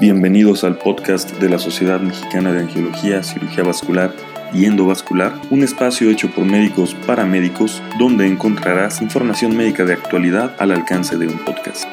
Bienvenidos 0.00 0.64
al 0.64 0.78
podcast 0.78 1.30
de 1.42 1.50
la 1.50 1.58
Sociedad 1.58 2.00
Mexicana 2.00 2.54
de 2.54 2.60
Angiología, 2.60 3.22
Cirugía 3.22 3.64
Vascular 3.64 4.14
y 4.54 4.64
Endovascular, 4.64 5.30
un 5.50 5.62
espacio 5.62 6.08
hecho 6.08 6.30
por 6.30 6.46
médicos 6.46 6.94
para 7.06 7.26
médicos 7.26 7.82
donde 7.98 8.26
encontrarás 8.26 9.02
información 9.02 9.54
médica 9.54 9.84
de 9.84 9.92
actualidad 9.92 10.56
al 10.58 10.70
alcance 10.70 11.18
de 11.18 11.26
un 11.26 11.38
podcast. 11.40 11.84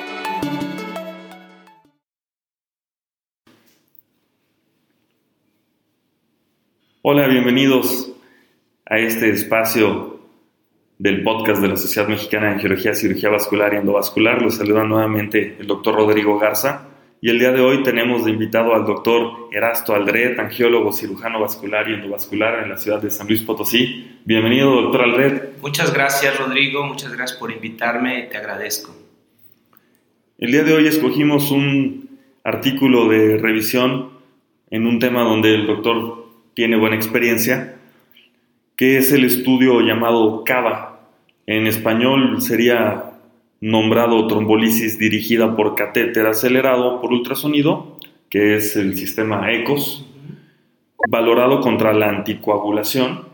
Hola, 7.02 7.28
bienvenidos 7.28 8.14
a 8.86 9.00
este 9.00 9.32
espacio 9.32 10.22
del 10.98 11.24
podcast 11.24 11.62
de 11.62 11.68
la 11.68 11.76
Sociedad 11.76 12.08
Mexicana 12.08 12.46
de 12.46 12.54
Angiología, 12.54 12.96
Cirugía 12.96 13.28
Vascular 13.28 13.74
y 13.74 13.78
Endovascular. 13.78 14.42
Los 14.42 14.56
saluda 14.56 14.86
nuevamente 14.86 15.58
el 15.60 15.68
doctor 15.68 15.96
Rodrigo 15.96 16.40
Garza 16.40 16.88
y 17.28 17.30
el 17.30 17.40
día 17.40 17.52
de 17.52 17.60
hoy 17.60 17.84
tenemos 17.84 18.24
de 18.24 18.32
invitado 18.32 18.74
al 18.74 18.86
doctor 18.86 19.50
Erasto 19.52 19.94
Aldred, 19.94 20.40
angiólogo 20.40 20.94
cirujano 20.94 21.42
vascular 21.42 21.90
y 21.90 21.96
endovascular 21.96 22.64
en 22.64 22.70
la 22.70 22.78
ciudad 22.78 23.02
de 23.02 23.10
San 23.12 23.28
Luis 23.28 23.42
Potosí. 23.42 24.22
Bienvenido, 24.24 24.82
doctor 24.82 25.02
Aldred. 25.02 25.42
Muchas 25.62 25.94
gracias, 25.94 26.40
Rodrigo. 26.40 26.86
Muchas 26.86 27.12
gracias 27.12 27.38
por 27.38 27.52
invitarme 27.52 28.20
y 28.20 28.30
te 28.30 28.38
agradezco. 28.38 28.96
El 30.38 30.54
día 30.54 30.64
de 30.64 30.74
hoy 30.74 30.88
escogimos 30.88 31.52
un 31.52 32.18
artículo 32.46 33.10
de 33.10 33.38
revisión 33.38 34.12
en 34.70 34.88
un 34.88 35.00
tema 35.00 35.24
donde 35.24 35.54
el 35.54 35.68
doctor 35.68 36.30
tiene 36.54 36.78
buena 36.78 36.96
experiencia, 36.96 37.76
que 38.78 39.00
es 39.00 39.12
el 39.12 39.26
estudio 39.26 39.82
llamado 39.82 40.46
CAVA. 40.46 41.02
En 41.46 41.68
español 41.68 42.42
sería 42.42 43.07
nombrado 43.60 44.28
trombolisis 44.28 45.00
dirigida 45.00 45.56
por 45.56 45.76
catéter 45.76 46.28
acelerado 46.28 47.02
por 47.02 47.12
ultrasonido, 47.12 47.98
que 48.30 48.56
es 48.56 48.76
el 48.76 48.96
sistema 48.96 49.52
ECOS, 49.52 50.06
valorado 51.10 51.62
contra 51.62 51.94
la 51.94 52.10
anticoagulación 52.10 53.28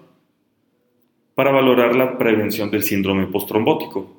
para 1.36 1.52
valorar 1.52 1.96
la 1.96 2.18
prevención 2.18 2.70
del 2.70 2.84
síndrome 2.84 3.28
postrombótico. 3.28 4.12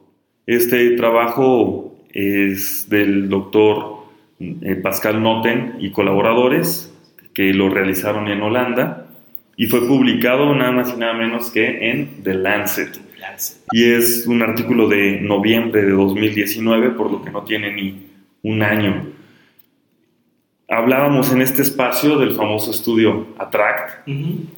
Este 0.46 0.90
trabajo 0.92 1.94
es 2.12 2.88
del 2.88 3.28
doctor 3.28 4.04
eh, 4.40 4.76
Pascal 4.76 5.22
Noten 5.22 5.76
y 5.78 5.90
colaboradores 5.90 6.92
que 7.32 7.52
lo 7.52 7.68
realizaron 7.68 8.28
en 8.28 8.42
Holanda 8.42 9.06
y 9.56 9.66
fue 9.66 9.86
publicado 9.86 10.54
nada 10.54 10.72
más 10.72 10.92
y 10.94 10.98
nada 10.98 11.14
menos 11.14 11.50
que 11.50 11.90
en 11.90 12.22
The 12.22 12.34
Lancet. 12.34 13.03
Y 13.72 13.92
es 13.92 14.26
un 14.26 14.42
artículo 14.42 14.88
de 14.88 15.20
noviembre 15.20 15.82
de 15.82 15.90
2019, 15.90 16.90
por 16.90 17.10
lo 17.10 17.22
que 17.22 17.30
no 17.30 17.42
tiene 17.42 17.72
ni 17.72 18.06
un 18.42 18.62
año. 18.62 19.06
Hablábamos 20.68 21.32
en 21.32 21.42
este 21.42 21.62
espacio 21.62 22.18
del 22.18 22.34
famoso 22.34 22.70
estudio 22.70 23.28
ATTRACT 23.38 24.06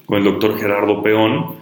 con 0.05 0.17
el 0.17 0.23
doctor 0.23 0.57
Gerardo 0.57 1.03
Peón 1.03 1.55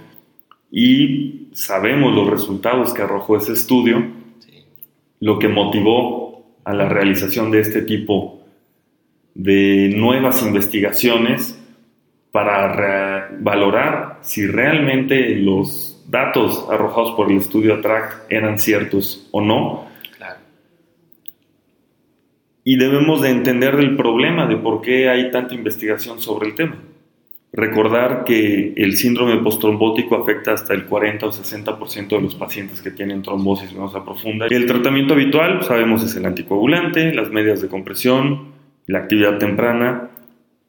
y 0.71 1.47
sabemos 1.53 2.13
los 2.13 2.29
resultados 2.29 2.93
que 2.93 3.01
arrojó 3.01 3.37
ese 3.37 3.53
estudio, 3.53 4.05
lo 5.19 5.39
que 5.39 5.47
motivó 5.47 6.45
a 6.63 6.73
la 6.73 6.87
realización 6.87 7.51
de 7.51 7.61
este 7.61 7.81
tipo 7.81 8.41
de 9.33 9.93
nuevas 9.95 10.41
investigaciones 10.43 11.59
para 12.31 13.31
valorar 13.39 14.19
si 14.21 14.45
realmente 14.45 15.35
los 15.35 15.94
datos 16.07 16.67
arrojados 16.69 17.11
por 17.11 17.31
el 17.31 17.37
estudio 17.37 17.75
ATTRACT 17.75 18.31
eran 18.31 18.59
ciertos 18.59 19.27
o 19.31 19.41
no. 19.41 19.85
Y 22.67 22.77
debemos 22.77 23.21
de 23.21 23.29
entender 23.29 23.75
el 23.75 23.95
problema 23.95 24.47
de 24.47 24.57
por 24.57 24.81
qué 24.81 25.07
hay 25.07 25.29
tanta 25.29 25.53
investigación 25.53 26.19
sobre 26.19 26.49
el 26.49 26.55
tema. 26.55 26.77
Recordar 27.53 28.23
que 28.25 28.73
el 28.75 28.97
síndrome 28.97 29.37
postrombótico 29.37 30.15
afecta 30.15 30.53
hasta 30.53 30.73
el 30.73 30.85
40 30.85 31.27
o 31.27 31.31
60% 31.31 32.07
de 32.09 32.21
los 32.21 32.35
pacientes 32.35 32.81
que 32.81 32.91
tienen 32.91 33.21
trombosis 33.21 33.71
venosa 33.71 34.03
profunda. 34.03 34.47
El 34.49 34.65
tratamiento 34.65 35.13
habitual, 35.13 35.63
sabemos, 35.63 36.03
es 36.03 36.15
el 36.15 36.25
anticoagulante, 36.25 37.13
las 37.13 37.29
medias 37.29 37.61
de 37.61 37.67
compresión, 37.67 38.55
la 38.87 38.99
actividad 38.99 39.37
temprana, 39.37 40.09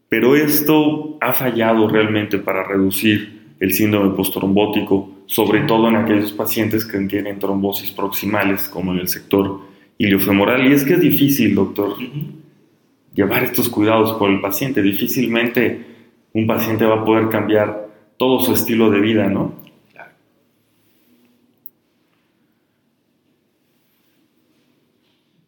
pero 0.09 0.37
esto 0.37 1.17
ha 1.21 1.33
fallado 1.33 1.89
realmente 1.89 2.39
para 2.39 2.63
reducir 2.63 3.55
el 3.59 3.73
síndrome 3.73 4.15
postrombótico 4.15 5.16
sobre 5.27 5.61
todo 5.61 5.89
en 5.89 5.97
aquellos 5.97 6.33
pacientes 6.33 6.85
que 6.85 6.99
tienen 7.01 7.39
trombosis 7.39 7.91
proximales, 7.91 8.69
como 8.69 8.93
en 8.93 9.01
el 9.01 9.09
sector 9.09 9.61
iliofemoral. 9.99 10.71
Y 10.71 10.75
es 10.75 10.85
que 10.85 10.95
es 10.95 11.01
difícil, 11.01 11.55
doctor, 11.55 11.97
llevar 13.15 13.43
estos 13.45 13.69
cuidados 13.69 14.13
por 14.15 14.31
el 14.31 14.41
paciente. 14.41 14.83
Difícilmente 14.83 15.85
un 16.33 16.47
paciente 16.47 16.85
va 16.85 16.97
a 16.97 17.05
poder 17.05 17.29
cambiar 17.29 17.89
todo 18.19 18.41
su 18.41 18.53
estilo 18.53 18.91
de 18.91 19.01
vida, 19.01 19.29
¿no? 19.29 19.67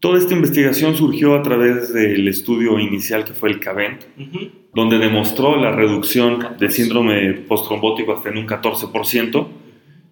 Toda 0.01 0.19
esta 0.19 0.33
investigación 0.33 0.95
surgió 0.95 1.35
a 1.35 1.43
través 1.43 1.93
del 1.93 2.29
estudio 2.29 2.79
inicial 2.79 3.25
que 3.25 3.33
fue 3.33 3.51
el 3.51 3.59
CAVENT, 3.59 4.03
donde 4.73 4.97
demostró 4.97 5.57
la 5.57 5.73
reducción 5.73 6.57
de 6.57 6.71
síndrome 6.71 7.33
postrombótico 7.33 8.13
hasta 8.13 8.29
en 8.29 8.39
un 8.39 8.47
14%, 8.47 9.47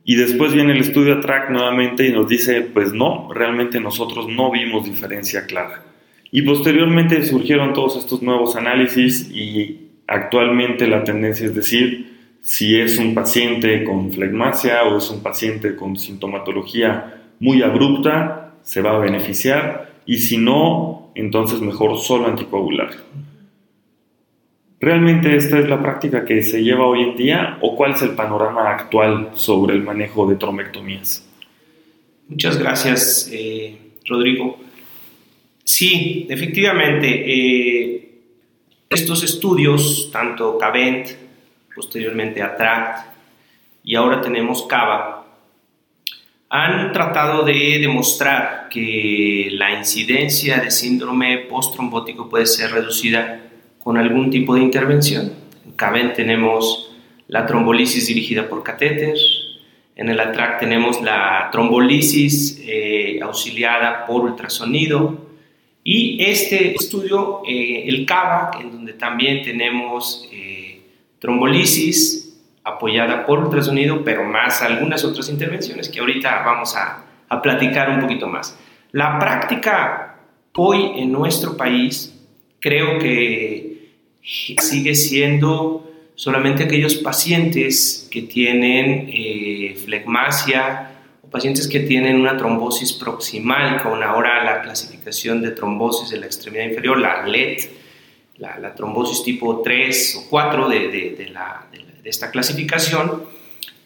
y 0.09 0.15
después 0.15 0.53
viene 0.53 0.73
el 0.73 0.79
estudio 0.79 1.15
ATRAC 1.15 1.51
nuevamente 1.51 2.07
y 2.07 2.13
nos 2.13 2.29
dice, 2.29 2.61
pues 2.61 2.93
no, 2.93 3.29
realmente 3.35 3.81
nosotros 3.81 4.29
no 4.29 4.53
vimos 4.53 4.85
diferencia 4.85 5.47
clara. 5.47 5.83
Y 6.31 6.43
posteriormente 6.43 7.25
surgieron 7.25 7.73
todos 7.73 7.97
estos 7.97 8.23
nuevos 8.23 8.55
análisis 8.55 9.29
y 9.35 9.89
actualmente 10.07 10.87
la 10.87 11.03
tendencia 11.03 11.47
es 11.47 11.57
decir 11.57 12.15
si 12.41 12.79
es 12.79 12.99
un 12.99 13.15
paciente 13.15 13.83
con 13.83 14.13
flegmasia 14.13 14.85
o 14.85 14.99
es 14.99 15.11
un 15.11 15.25
paciente 15.25 15.75
con 15.75 15.97
sintomatología 15.97 17.23
muy 17.41 17.63
abrupta, 17.63 18.55
se 18.63 18.83
va 18.83 18.95
a 18.95 19.01
beneficiar 19.01 20.03
y 20.07 20.19
si 20.19 20.39
no, 20.39 21.11
entonces 21.17 21.61
mejor 21.61 21.99
solo 21.99 22.29
anticoagular. 22.29 22.91
¿Realmente 24.79 25.35
esta 25.35 25.59
es 25.59 25.69
la 25.69 25.81
práctica 25.81 26.25
que 26.25 26.43
se 26.43 26.63
lleva 26.63 26.87
hoy 26.87 27.03
en 27.03 27.17
día 27.17 27.59
o 27.63 27.75
cuál 27.75 27.93
es 27.93 28.03
el 28.03 28.11
panorama 28.11 28.71
actual 28.71 29.31
sobre 29.35 29.75
el 29.75 29.83
manejo 29.83 30.27
de 30.27 30.37
tromectomías? 30.37 31.27
Muchas 32.29 32.59
gracias, 32.59 33.31
eh, 33.33 33.79
Rodrigo. 34.05 34.59
Sí, 35.65 36.27
efectivamente, 36.29 37.09
eh, 37.09 38.11
estos 38.91 39.23
estudios, 39.23 40.11
tanto 40.13 40.59
CAVENT, 40.59 41.09
posteriormente 41.75 42.43
ATRACT 42.43 43.07
y 43.83 43.95
ahora 43.95 44.21
tenemos 44.21 44.67
CAVA, 44.67 45.27
han 46.49 46.93
tratado 46.93 47.45
de 47.45 47.79
demostrar 47.81 48.69
que 48.71 49.49
la 49.53 49.79
incidencia 49.79 50.59
de 50.59 50.71
síndrome 50.71 51.39
postrombótico 51.39 52.29
puede 52.29 52.47
ser 52.47 52.73
reducida 52.73 53.46
con 53.87 53.99
algún 53.99 54.31
tipo 54.31 54.57
de 54.57 54.63
intervención. 54.63 55.33
En 55.65 55.71
CABEN 55.71 56.13
tenemos 56.13 56.93
la 57.29 57.47
trombolisis 57.47 58.09
dirigida 58.09 58.49
por 58.49 58.65
catéter, 58.65 59.15
en 59.95 60.09
el 60.09 60.19
ATRAC 60.19 60.59
tenemos 60.59 61.01
la 61.03 61.51
trombolisis 61.53 62.61
eh, 62.67 63.21
auxiliada 63.23 64.05
por 64.05 64.25
ultrasonido 64.25 65.29
y 65.85 66.21
este 66.21 66.75
estudio, 66.75 67.43
eh, 67.47 67.85
el 67.87 68.05
CAVA, 68.05 68.59
en 68.61 68.73
donde 68.73 68.95
también 68.95 69.43
tenemos 69.45 70.29
eh, 70.33 70.83
trombolisis 71.21 72.41
apoyada 72.65 73.25
por 73.25 73.39
ultrasonido, 73.39 74.03
pero 74.03 74.25
más 74.25 74.63
algunas 74.63 75.05
otras 75.05 75.29
intervenciones 75.29 75.89
que 75.89 76.01
ahorita 76.01 76.43
vamos 76.45 76.75
a, 76.75 77.05
a 77.29 77.41
platicar 77.41 77.91
un 77.91 78.01
poquito 78.01 78.27
más. 78.27 78.59
La 78.91 79.17
práctica 79.21 80.17
hoy 80.57 80.91
en 80.97 81.13
nuestro 81.13 81.57
país 81.57 82.13
creo 82.59 82.99
que 82.99 83.76
sigue 84.27 84.95
siendo 84.95 85.89
solamente 86.17 86.65
aquellos 86.65 86.97
pacientes 86.97 88.09
que 88.11 88.23
tienen 88.23 89.09
eh, 89.13 89.77
flegmasia 89.85 90.91
o 91.23 91.29
pacientes 91.29 91.69
que 91.69 91.81
tienen 91.81 92.17
una 92.17 92.37
trombosis 92.37 92.93
proximal 92.95 93.83
con 93.83 94.03
ahora 94.03 94.43
la 94.45 94.63
clasificación 94.63 95.43
de 95.43 95.53
trombosis 95.53 96.11
de 96.11 96.19
la 96.19 96.27
extremidad 96.27 96.65
inferior, 96.65 96.99
la 96.99 97.27
LED, 97.27 97.59
la, 98.39 98.75
trombosis 98.75 99.23
tipo 99.23 99.61
3 99.63 100.17
o 100.17 100.31
4 100.31 100.69
de, 100.69 100.89
de, 101.17 101.29
la, 101.29 101.67
de 102.03 102.11
esta 102.11 102.31
clasificación, 102.31 103.25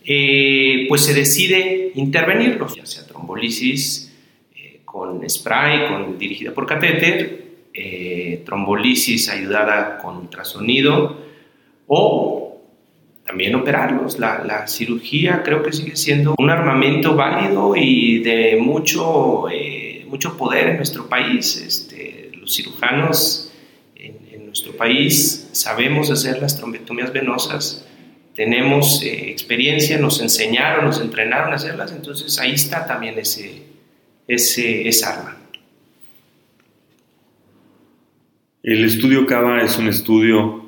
eh, 0.04 0.86
pues 0.88 1.04
se 1.04 1.12
decide 1.12 1.92
intervenirlos, 1.94 2.76
ya 2.76 2.86
sea 2.86 3.06
trombolisis 3.06 4.12
eh, 4.56 4.80
con 4.84 5.28
spray, 5.28 5.88
con, 5.88 6.18
dirigida 6.18 6.52
por 6.52 6.66
catéter, 6.66 7.49
eh, 7.82 8.42
trombolisis 8.44 9.30
ayudada 9.30 9.98
con 9.98 10.16
ultrasonido 10.18 11.16
o 11.86 12.60
también 13.26 13.54
operarlos. 13.54 14.18
La, 14.18 14.66
cirugía 14.66 15.42
creo 15.42 15.62
que 15.62 15.72
sigue 15.72 15.96
siendo 15.96 16.34
un 16.36 16.50
armamento 16.50 17.14
válido 17.14 17.74
y 17.76 18.18
de 18.18 18.56
mucho, 18.56 19.48
eh, 19.48 20.04
mucho 20.08 20.36
poder 20.36 20.68
en 20.68 20.76
nuestro 20.76 21.08
país. 21.08 21.56
Este, 21.56 22.30
los 22.34 22.54
cirujanos 22.54 23.52
en 23.96 24.46
nuestro 24.46 24.72
país 24.72 25.48
sabemos 25.52 26.10
hacer 26.10 26.40
las 26.40 26.56
trombectomías 26.56 27.12
venosas, 27.12 27.86
tenemos 28.34 29.02
eh, 29.02 29.30
experiencia, 29.30 29.98
nos 29.98 30.20
enseñaron, 30.20 30.86
nos 30.86 31.00
entrenaron 31.00 31.52
a 31.52 31.56
hacerlas, 31.56 31.92
entonces 31.92 32.38
ahí 32.38 32.52
está 32.52 32.86
también 32.86 33.18
ese, 33.18 33.62
ese, 34.26 34.88
esa 34.88 35.14
arma. 35.14 35.39
El 38.62 38.84
estudio 38.84 39.24
CAVA 39.24 39.62
es 39.62 39.78
un 39.78 39.88
estudio 39.88 40.62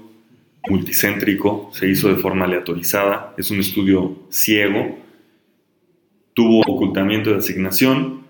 multicéntrico, 0.66 1.68
se 1.74 1.90
hizo 1.90 2.08
de 2.08 2.14
forma 2.14 2.46
aleatorizada, 2.46 3.34
es 3.36 3.50
un 3.50 3.60
estudio 3.60 4.16
ciego, 4.30 4.98
tuvo 6.32 6.62
ocultamiento 6.62 7.28
de 7.28 7.36
asignación 7.36 8.22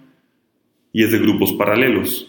y 0.93 1.05
es 1.05 1.13
de 1.13 1.21
grupos 1.21 1.53
paralelos. 1.53 2.29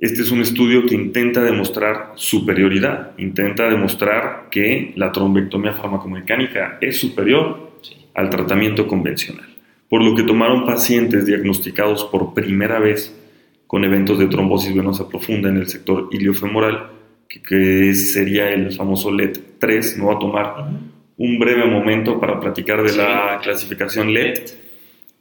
Este 0.00 0.22
es 0.22 0.32
un 0.32 0.40
estudio 0.40 0.84
que 0.86 0.96
intenta 0.96 1.40
demostrar 1.44 2.14
superioridad, 2.16 3.12
intenta 3.16 3.70
demostrar 3.70 4.48
que 4.50 4.92
la 4.96 5.12
trombectomía 5.12 5.72
farmacomecánica 5.72 6.78
es 6.80 6.98
superior 6.98 7.78
al 8.12 8.28
tratamiento 8.28 8.88
convencional, 8.88 9.54
por 9.88 10.02
lo 10.02 10.16
que 10.16 10.24
tomaron 10.24 10.66
pacientes 10.66 11.26
diagnosticados 11.26 12.02
por 12.06 12.34
primera 12.34 12.80
vez 12.80 13.14
con 13.66 13.84
eventos 13.84 14.18
de 14.18 14.28
trombosis 14.28 14.74
venosa 14.74 15.08
profunda 15.08 15.48
en 15.48 15.56
el 15.56 15.68
sector 15.68 16.08
iliofemoral, 16.12 16.90
que, 17.28 17.94
sería 17.94 18.50
el 18.50 18.72
famoso 18.72 19.10
LED 19.10 19.38
3. 19.58 19.98
Me 19.98 20.04
voy 20.04 20.16
a 20.16 20.18
tomar 20.18 20.54
un 21.16 21.38
breve 21.38 21.66
momento 21.66 22.20
para 22.20 22.40
platicar 22.40 22.82
de 22.82 22.96
la 22.96 23.40
clasificación 23.42 24.12
LED. 24.12 24.38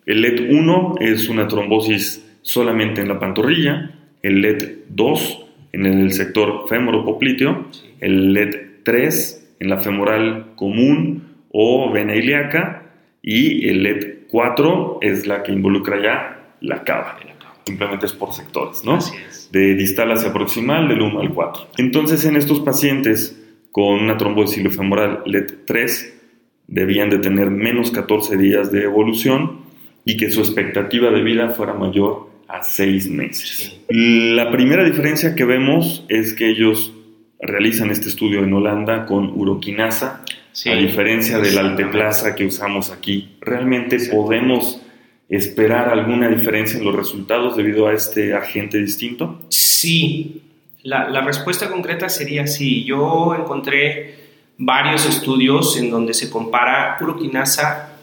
El 0.05 0.21
LED 0.21 0.51
1 0.51 0.95
es 0.99 1.29
una 1.29 1.47
trombosis 1.47 2.25
solamente 2.41 3.01
en 3.01 3.07
la 3.07 3.19
pantorrilla, 3.19 3.91
el 4.21 4.41
LED 4.41 4.77
2 4.89 5.45
en 5.73 5.85
el 5.85 6.13
sector 6.13 6.67
femoropopliteo, 6.69 7.65
el 7.99 8.33
LED 8.33 8.55
3 8.83 9.55
en 9.59 9.69
la 9.69 9.79
femoral 9.79 10.53
común 10.55 11.23
o 11.51 11.91
vena 11.91 12.15
ilíaca 12.15 12.83
y 13.21 13.67
el 13.67 13.83
LED 13.83 14.27
4 14.29 14.99
es 15.01 15.25
la 15.25 15.41
que 15.41 15.51
involucra 15.51 16.01
ya 16.01 16.55
la 16.61 16.83
cava. 16.83 17.17
Simplemente 17.65 18.05
es 18.05 18.13
por 18.13 18.33
sectores, 18.33 18.83
¿no? 18.83 18.99
De 19.51 19.73
distal 19.75 20.11
hacia 20.11 20.31
proximal, 20.31 20.87
del 20.87 21.01
1 21.01 21.19
al 21.19 21.33
4. 21.33 21.67
Entonces, 21.77 22.23
en 22.25 22.35
estos 22.35 22.59
pacientes 22.59 23.41
con 23.71 23.95
una 24.03 24.17
trombosis 24.17 24.59
ilofemoral 24.59 25.23
LED 25.25 25.51
3 25.65 26.13
debían 26.67 27.09
de 27.09 27.19
tener 27.19 27.49
menos 27.49 27.91
14 27.91 28.37
días 28.37 28.71
de 28.71 28.83
evolución 28.83 29.65
y 30.05 30.17
que 30.17 30.31
su 30.31 30.39
expectativa 30.39 31.09
de 31.09 31.21
vida 31.21 31.49
fuera 31.49 31.73
mayor 31.73 32.29
a 32.47 32.63
seis 32.63 33.09
meses. 33.09 33.77
La 33.89 34.51
primera 34.51 34.83
diferencia 34.83 35.35
que 35.35 35.43
vemos 35.43 36.05
es 36.07 36.33
que 36.33 36.49
ellos 36.49 36.93
realizan 37.39 37.89
este 37.89 38.07
estudio 38.07 38.43
en 38.43 38.53
Holanda 38.53 39.05
con 39.05 39.31
uroquinasa, 39.37 40.23
a 40.65 40.75
diferencia 40.75 41.39
del 41.39 41.57
alteplasa 41.57 42.35
que 42.35 42.45
usamos 42.45 42.91
aquí. 42.91 43.35
¿Realmente 43.41 43.97
podemos 44.11 44.81
esperar 45.29 45.89
alguna 45.89 46.27
diferencia 46.27 46.77
en 46.77 46.85
los 46.85 46.95
resultados 46.95 47.55
debido 47.57 47.87
a 47.87 47.93
este 47.93 48.33
agente 48.33 48.77
distinto? 48.77 49.41
Sí, 49.49 50.43
la, 50.83 51.09
la 51.09 51.21
respuesta 51.21 51.69
concreta 51.69 52.09
sería 52.09 52.47
sí. 52.47 52.83
Yo 52.83 53.35
encontré 53.37 54.15
varios 54.57 55.05
estudios 55.05 55.77
en 55.77 55.89
donde 55.89 56.13
se 56.13 56.29
compara 56.29 56.97
uroquinasa 57.01 57.97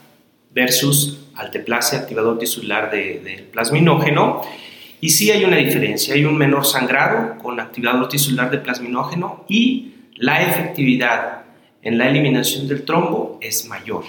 versus 0.54 1.19
alteplasia, 1.34 2.00
activador 2.00 2.38
tisular 2.38 2.90
del 2.90 3.25
de 3.25 3.48
plasminógeno. 3.50 4.42
Y 5.00 5.10
sí 5.10 5.30
hay 5.30 5.44
una 5.44 5.56
diferencia, 5.56 6.14
hay 6.14 6.25
un 6.25 6.38
menor 6.38 6.64
sangrado 6.64 7.38
con 7.38 7.58
activador 7.58 8.08
tisular 8.08 8.50
de 8.50 8.58
plasminógeno 8.58 9.44
y 9.48 9.94
la 10.14 10.42
efectividad 10.42 11.42
en 11.82 11.98
la 11.98 12.08
eliminación 12.08 12.68
del 12.68 12.84
trombo 12.84 13.38
es 13.40 13.66
mayor. 13.66 14.04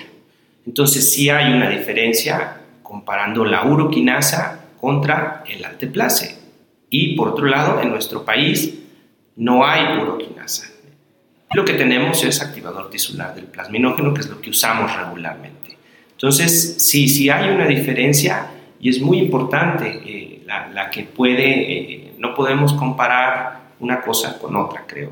Entonces 0.68 1.12
sí 1.12 1.30
hay 1.30 1.52
una 1.52 1.70
diferencia 1.70 2.62
comparando 2.94 3.44
la 3.44 3.66
uroquinasa 3.66 4.66
contra 4.80 5.44
el 5.50 5.66
alteplase. 5.66 6.38
Y 6.92 7.16
por 7.16 7.30
otro 7.30 7.48
lado, 7.48 7.82
en 7.82 7.90
nuestro 7.90 8.24
país 8.24 8.82
no 9.36 9.66
hay 9.66 9.98
uroquinasa. 9.98 10.68
Lo 11.56 11.66
que 11.66 11.74
tenemos 11.74 12.24
es 12.24 12.40
activador 12.40 12.92
tisular 12.92 13.34
del 13.34 13.46
plasminógeno, 13.46 14.14
que 14.14 14.22
es 14.22 14.30
lo 14.30 14.40
que 14.40 14.52
usamos 14.52 14.96
regularmente. 14.96 15.76
Entonces, 16.12 16.76
sí, 16.88 17.10
sí 17.10 17.32
hay 17.32 17.50
una 17.50 17.66
diferencia 17.66 18.52
y 18.80 18.90
es 18.90 19.02
muy 19.02 19.18
importante 19.18 20.00
eh, 20.06 20.44
la, 20.46 20.92
que 20.92 21.02
puede, 21.02 21.50
eh, 21.50 22.14
no 22.20 22.36
podemos 22.36 22.74
comparar 22.74 23.72
una 23.80 24.02
cosa 24.02 24.38
con 24.38 24.56
otra, 24.56 24.84
creo. 24.86 25.12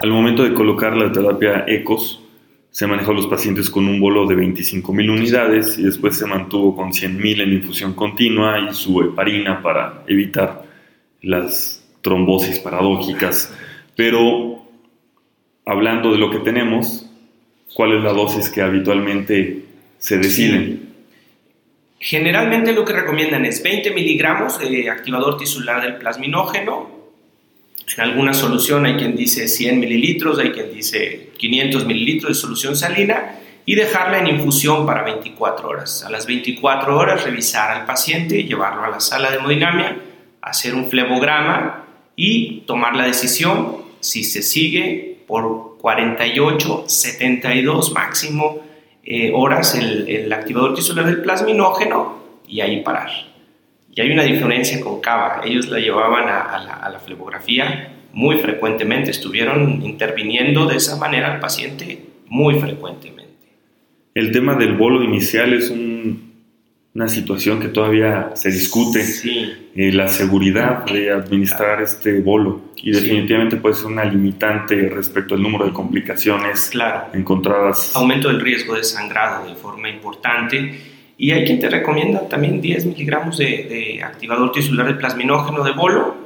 Al 0.00 0.10
momento 0.10 0.44
de 0.44 0.54
colocar 0.54 0.96
la 0.96 1.12
terapia 1.12 1.64
ECOS, 1.66 2.22
se 2.70 2.86
manejó 2.86 3.12
a 3.12 3.14
los 3.14 3.26
pacientes 3.26 3.70
con 3.70 3.88
un 3.88 4.00
bolo 4.00 4.26
de 4.26 4.36
25.000 4.36 5.10
unidades 5.10 5.78
y 5.78 5.82
después 5.82 6.16
se 6.16 6.26
mantuvo 6.26 6.76
con 6.76 6.90
100.000 6.90 7.42
en 7.42 7.52
infusión 7.54 7.94
continua 7.94 8.58
y 8.60 8.74
su 8.74 9.00
heparina 9.02 9.62
para 9.62 10.04
evitar 10.06 10.64
las 11.22 11.84
trombosis 12.02 12.58
paradójicas. 12.60 13.54
Pero 13.96 14.62
hablando 15.64 16.12
de 16.12 16.18
lo 16.18 16.30
que 16.30 16.38
tenemos, 16.38 17.10
¿cuál 17.74 17.96
es 17.96 18.04
la 18.04 18.12
dosis 18.12 18.48
que 18.48 18.62
habitualmente 18.62 19.68
se 19.98 20.18
deciden. 20.18 20.94
Generalmente 21.98 22.72
lo 22.72 22.84
que 22.84 22.92
recomiendan 22.92 23.44
es 23.44 23.62
20 23.62 23.90
miligramos 23.90 24.58
de 24.60 24.88
activador 24.88 25.36
tisular 25.36 25.82
del 25.82 25.96
plasminógeno. 25.96 26.97
En 27.96 28.02
alguna 28.02 28.34
solución 28.34 28.86
hay 28.86 28.96
quien 28.96 29.16
dice 29.16 29.48
100 29.48 29.80
mililitros, 29.80 30.38
hay 30.38 30.50
quien 30.50 30.72
dice 30.72 31.30
500 31.38 31.86
mililitros 31.86 32.30
de 32.30 32.34
solución 32.34 32.76
salina 32.76 33.38
y 33.64 33.74
dejarla 33.74 34.18
en 34.18 34.28
infusión 34.28 34.86
para 34.86 35.02
24 35.02 35.68
horas. 35.68 36.04
A 36.04 36.10
las 36.10 36.26
24 36.26 36.96
horas 36.96 37.24
revisar 37.24 37.70
al 37.70 37.86
paciente, 37.86 38.44
llevarlo 38.44 38.84
a 38.84 38.90
la 38.90 39.00
sala 39.00 39.30
de 39.30 39.36
hemodinamia, 39.36 39.96
hacer 40.40 40.74
un 40.74 40.88
flebograma 40.88 41.84
y 42.16 42.60
tomar 42.66 42.96
la 42.96 43.04
decisión 43.04 43.78
si 44.00 44.24
se 44.24 44.42
sigue 44.42 45.18
por 45.26 45.76
48, 45.78 46.84
72 46.86 47.92
máximo 47.92 48.60
eh, 49.04 49.32
horas 49.34 49.74
el, 49.74 50.32
activador 50.32 50.74
tisular 50.74 51.06
del 51.06 51.22
plasminógeno 51.22 52.18
y 52.46 52.60
ahí 52.60 52.82
parar. 52.82 53.10
Y 53.98 54.00
hay 54.00 54.12
una 54.12 54.22
diferencia 54.22 54.80
con 54.80 55.00
cava. 55.00 55.40
Ellos 55.44 55.68
la 55.70 55.80
llevaban 55.80 56.28
a, 56.28 56.56
la, 56.64 56.74
a 56.74 56.88
la 56.88 57.00
flebografía 57.00 57.94
muy 58.12 58.36
frecuentemente, 58.36 59.10
estuvieron 59.10 59.82
interviniendo 59.82 60.66
de 60.66 60.76
esa 60.76 60.94
manera 60.94 61.34
al 61.34 61.40
paciente 61.40 62.06
muy 62.28 62.60
frecuentemente. 62.60 63.26
El 64.14 64.30
tema 64.30 64.54
del 64.54 64.76
bolo 64.76 65.02
inicial 65.02 65.52
es 65.52 65.68
un 65.70 66.28
una 66.98 67.08
situación 67.08 67.60
que 67.60 67.68
todavía 67.68 68.30
se 68.34 68.50
discute, 68.50 69.04
eh, 69.76 69.92
la 69.92 70.08
seguridad 70.08 70.84
de 70.84 71.12
administrar 71.12 71.80
este 71.80 72.20
bolo 72.20 72.72
y 72.74 72.90
definitivamente 72.90 73.56
puede 73.56 73.76
ser 73.76 73.86
una 73.86 74.04
limitante 74.04 74.88
respecto 74.88 75.36
al 75.36 75.42
número 75.42 75.66
de 75.66 75.72
complicaciones 75.72 76.70
claro. 76.72 77.06
encontradas. 77.12 77.94
Aumento 77.94 78.26
del 78.26 78.40
riesgo 78.40 78.74
de 78.74 78.82
sangrado 78.82 79.48
de 79.48 79.54
forma 79.54 79.88
importante 79.88 80.87
y 81.18 81.32
hay 81.32 81.44
quien 81.44 81.58
te 81.58 81.68
recomienda 81.68 82.28
también 82.28 82.60
10 82.60 82.86
miligramos 82.86 83.36
de, 83.36 83.44
de 83.44 84.02
activador 84.02 84.52
tisular 84.52 84.86
de 84.86 84.94
plasminógeno 84.94 85.62
de 85.64 85.72
bolo 85.72 86.16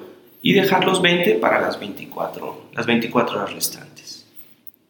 y 0.40 0.52
dejar 0.52 0.84
los 0.84 1.02
20 1.02 1.34
para 1.34 1.60
las 1.60 1.80
24, 1.80 2.66
las 2.74 2.86
24 2.86 3.38
horas 3.38 3.52
restantes. 3.52 4.26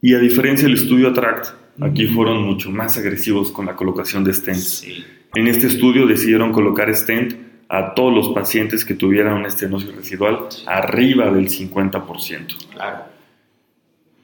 Y 0.03 0.15
a 0.15 0.19
diferencia 0.19 0.67
del 0.67 0.77
estudio 0.77 1.09
ATTRACT, 1.09 1.55
aquí 1.81 2.07
fueron 2.07 2.43
mucho 2.43 2.71
más 2.71 2.99
agresivos 2.99 3.53
con 3.53 3.65
la 3.65 3.77
colocación 3.77 4.25
de 4.25 4.35
stents. 4.35 4.81
Sí 4.81 5.05
en 5.35 5.49
este 5.49 5.67
estudio 5.67 6.07
decidieron 6.07 6.53
colocar 6.53 6.95
stent 6.95 7.35
a 7.69 7.95
todos 7.95 8.15
los 8.15 8.29
pacientes 8.35 8.85
que 8.85 8.95
tuvieran 8.95 9.35
una 9.35 9.49
estenosis 9.49 9.95
residual 9.95 10.41
arriba 10.67 11.31
del 11.31 11.49
50%. 11.49 12.69
Claro. 12.71 13.05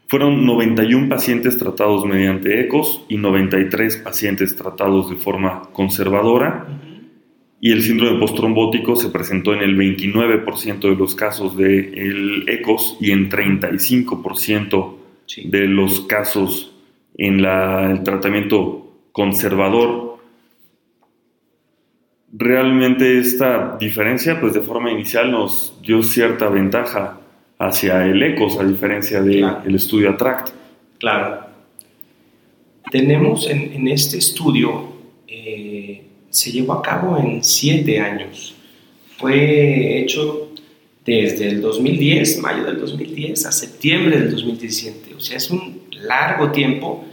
Fueron 0.09 0.47
91 0.47 1.11
pacientes 1.11 1.59
tratados 1.59 2.07
mediante 2.07 2.63
ECOS 2.63 3.05
y 3.11 3.19
93 3.19 3.99
pacientes 3.99 4.57
tratados 4.57 5.11
de 5.11 5.17
forma 5.17 5.69
conservadora. 5.75 6.67
Y 7.61 7.73
el 7.73 7.83
síndrome 7.83 8.19
postrombótico 8.19 8.97
se 8.97 9.11
presentó 9.11 9.53
en 9.53 9.61
el 9.61 9.77
29% 9.77 10.81
de 10.81 10.97
los 10.97 11.15
casos 11.15 11.59
del 11.59 12.49
ECOS 12.49 12.97
y 13.03 13.11
en 13.11 13.29
35% 13.29 14.95
de 15.45 15.67
los 15.67 16.01
casos 16.01 16.75
en 17.19 17.45
el 17.45 18.03
tratamiento 18.03 18.91
conservador. 19.13 20.21
Realmente 22.33 23.19
esta 23.19 23.77
diferencia, 23.79 24.41
pues 24.41 24.55
de 24.55 24.63
forma 24.63 24.91
inicial 24.91 25.31
nos 25.31 25.79
dio 25.83 26.03
cierta 26.03 26.49
ventaja 26.49 27.21
hacia 27.59 28.07
el 28.07 28.23
ECOS, 28.23 28.59
a 28.59 28.65
diferencia 28.65 29.21
del 29.21 29.75
estudio 29.75 30.11
ATTRACT. 30.11 30.51
Claro. 30.99 31.47
Tenemos 32.91 33.49
en, 33.49 33.87
este 33.89 34.19
estudio, 34.19 34.93
eh, 35.27 36.03
se 36.31 36.53
llevó 36.53 36.75
a 36.75 36.83
cabo 36.83 37.19
en 37.19 37.45
siete 37.45 38.01
años. 38.01 38.55
Fue 39.19 39.99
hecho 40.01 40.53
desde 41.05 41.49
el 41.49 41.61
2010, 41.61 42.39
mayo 42.39 42.65
del 42.65 42.81
2010, 42.81 43.47
a 43.47 43.53
septiembre 43.53 44.19
del 44.19 44.31
2017. 44.31 45.15
O 45.15 45.21
sea, 45.21 45.37
es 45.37 45.51
un 45.51 45.83
largo 45.91 46.53
tiempo, 46.53 47.05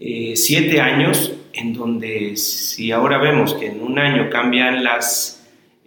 eh, 0.00 0.32
siete 0.34 0.80
años, 0.80 1.32
en 1.52 1.72
donde 1.72 2.36
si 2.36 2.90
ahora 2.90 3.18
vemos 3.18 3.54
que 3.54 3.66
en 3.66 3.82
un 3.82 3.98
año 3.98 4.28
cambian 4.30 4.84
las 4.84 5.37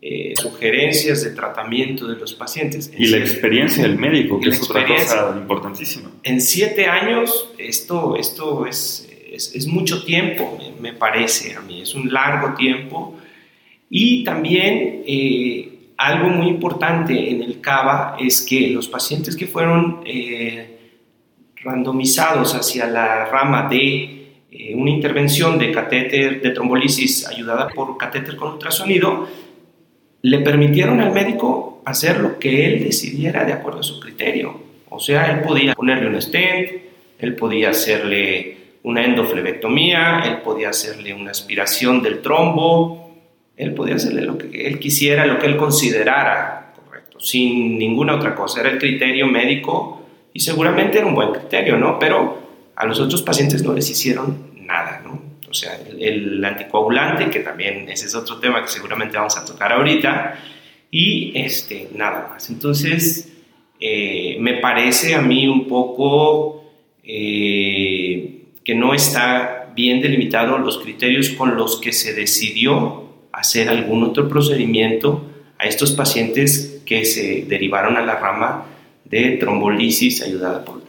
eh, 0.03 0.33
sugerencias 0.35 1.23
de 1.23 1.29
tratamiento 1.29 2.07
de 2.07 2.15
los 2.15 2.33
pacientes. 2.33 2.91
Y 2.97 3.05
la 3.05 3.17
experiencia 3.17 3.83
del 3.83 3.99
médico, 3.99 4.39
que 4.39 4.49
es 4.49 4.59
otra 4.63 4.83
cosa 4.87 5.35
importantísima. 5.37 6.09
En 6.23 6.41
siete 6.41 6.87
años, 6.87 7.53
esto, 7.59 8.15
esto 8.15 8.65
es, 8.65 9.07
es, 9.31 9.67
mucho 9.67 10.03
tiempo, 10.03 10.57
me, 10.79 10.93
parece 10.93 11.53
a 11.53 11.61
mí, 11.61 11.83
es 11.83 11.93
un 11.93 12.11
largo 12.11 12.55
tiempo. 12.55 13.15
Y 13.91 14.23
también 14.23 15.03
eh, 15.05 15.69
algo 15.97 16.29
muy 16.29 16.47
importante 16.47 17.29
en 17.29 17.43
el 17.43 17.61
CABA 17.61 18.17
es 18.19 18.41
que 18.41 18.71
los 18.71 18.87
pacientes 18.87 19.35
que 19.35 19.45
fueron 19.45 20.01
eh, 20.03 20.79
randomizados 21.57 22.55
hacia 22.55 22.87
la 22.87 23.25
rama 23.25 23.69
de 23.69 24.17
una 24.73 24.89
intervención 24.89 25.59
de 25.59 25.71
catéter 25.71 26.41
de 26.41 26.49
trombolisis 26.49 27.27
ayudada 27.27 27.69
por 27.69 27.97
catéter 27.97 28.35
con 28.35 28.53
ultrasonido, 28.53 29.27
le 30.21 30.39
permitieron 30.39 31.01
al 31.01 31.11
médico 31.11 31.81
hacer 31.85 32.19
lo 32.19 32.37
que 32.37 32.67
él 32.67 32.83
decidiera 32.83 33.43
de 33.43 33.53
acuerdo 33.53 33.79
a 33.79 33.83
su 33.83 33.99
criterio. 33.99 34.61
O 34.89 34.99
sea, 34.99 35.31
él 35.31 35.41
podía 35.41 35.73
ponerle 35.73 36.07
un 36.07 36.21
stent, 36.21 36.69
él 37.19 37.35
podía 37.35 37.69
hacerle 37.69 38.57
una 38.83 39.05
endoflebectomía, 39.05 40.21
él 40.25 40.37
podía 40.43 40.69
hacerle 40.69 41.13
una 41.13 41.31
aspiración 41.31 42.01
del 42.01 42.21
trombo, 42.21 43.11
él 43.55 43.73
podía 43.73 43.95
hacerle 43.95 44.21
lo 44.21 44.37
que 44.37 44.67
él 44.67 44.79
quisiera, 44.79 45.25
lo 45.25 45.37
que 45.39 45.45
él 45.45 45.57
considerara 45.57 46.73
correcto, 46.83 47.19
sin 47.19 47.77
ninguna 47.77 48.15
otra 48.15 48.35
cosa. 48.35 48.61
Era 48.61 48.71
el 48.71 48.79
criterio 48.79 49.27
médico 49.27 50.01
y 50.33 50.39
seguramente 50.39 50.97
era 50.97 51.07
un 51.07 51.15
buen 51.15 51.31
criterio, 51.31 51.77
¿no? 51.77 51.99
Pero 51.99 52.39
a 52.75 52.85
los 52.85 52.99
otros 52.99 53.21
pacientes 53.21 53.63
no 53.63 53.73
les 53.73 53.89
hicieron 53.89 54.51
nada, 54.55 55.01
¿no? 55.03 55.20
O 55.51 55.53
sea, 55.53 55.77
el, 55.99 56.43
anticoagulante, 56.43 57.29
que 57.29 57.41
también 57.41 57.89
ese 57.89 58.05
es 58.05 58.15
otro 58.15 58.39
tema 58.39 58.61
que 58.61 58.69
seguramente 58.69 59.17
vamos 59.17 59.37
a 59.37 59.45
tocar 59.45 59.73
ahorita, 59.73 60.39
y 60.89 61.33
este, 61.35 61.89
nada 61.93 62.29
más. 62.29 62.49
Entonces, 62.49 63.31
eh, 63.79 64.37
me 64.39 64.55
parece 64.55 65.13
a 65.13 65.21
mí 65.21 65.47
un 65.47 65.67
poco 65.67 66.63
eh, 67.03 68.43
que 68.63 68.75
no 68.75 68.93
está 68.93 69.71
bien 69.75 70.01
delimitado 70.01 70.57
los 70.57 70.77
criterios 70.79 71.29
con 71.29 71.57
los 71.57 71.81
que 71.81 71.91
se 71.91 72.13
decidió 72.13 73.09
hacer 73.33 73.69
algún 73.69 74.03
otro 74.03 74.29
procedimiento 74.29 75.25
a 75.57 75.65
estos 75.65 75.91
pacientes 75.91 76.81
que 76.85 77.05
se 77.05 77.43
derivaron 77.43 77.97
a 77.97 78.01
la 78.01 78.15
rama 78.15 78.67
de 79.05 79.31
trombolisis 79.31 80.21
ayudada 80.21 80.63
por. 80.63 80.81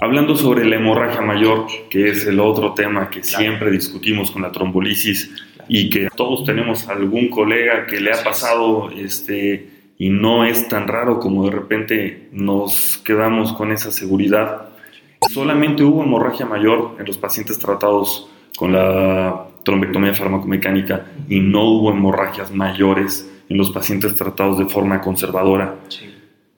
Hablando 0.00 0.36
sobre 0.36 0.64
la 0.64 0.76
hemorragia 0.76 1.20
mayor, 1.22 1.66
que 1.90 2.10
es 2.10 2.24
el 2.24 2.38
otro 2.38 2.72
tema 2.72 3.10
que 3.10 3.24
siempre 3.24 3.68
discutimos 3.68 4.30
con 4.30 4.42
la 4.42 4.52
trombolisis 4.52 5.28
y 5.66 5.90
que 5.90 6.08
todos 6.14 6.44
tenemos 6.44 6.88
algún 6.88 7.28
colega 7.28 7.84
que 7.84 8.00
le 8.00 8.12
ha 8.12 8.22
pasado 8.22 8.90
este, 8.90 9.68
y 9.98 10.08
no 10.10 10.44
es 10.44 10.68
tan 10.68 10.86
raro 10.86 11.18
como 11.18 11.44
de 11.46 11.50
repente 11.50 12.28
nos 12.30 12.98
quedamos 13.04 13.52
con 13.54 13.72
esa 13.72 13.90
seguridad. 13.90 14.68
Solamente 15.32 15.82
hubo 15.82 16.04
hemorragia 16.04 16.46
mayor 16.46 16.94
en 17.00 17.04
los 17.04 17.18
pacientes 17.18 17.58
tratados 17.58 18.30
con 18.56 18.72
la 18.72 19.48
trombectomía 19.64 20.14
farmacomecánica 20.14 21.06
y 21.28 21.40
no 21.40 21.64
hubo 21.64 21.90
hemorragias 21.90 22.52
mayores 22.52 23.28
en 23.48 23.58
los 23.58 23.72
pacientes 23.72 24.14
tratados 24.14 24.60
de 24.60 24.66
forma 24.66 25.00
conservadora. 25.00 25.74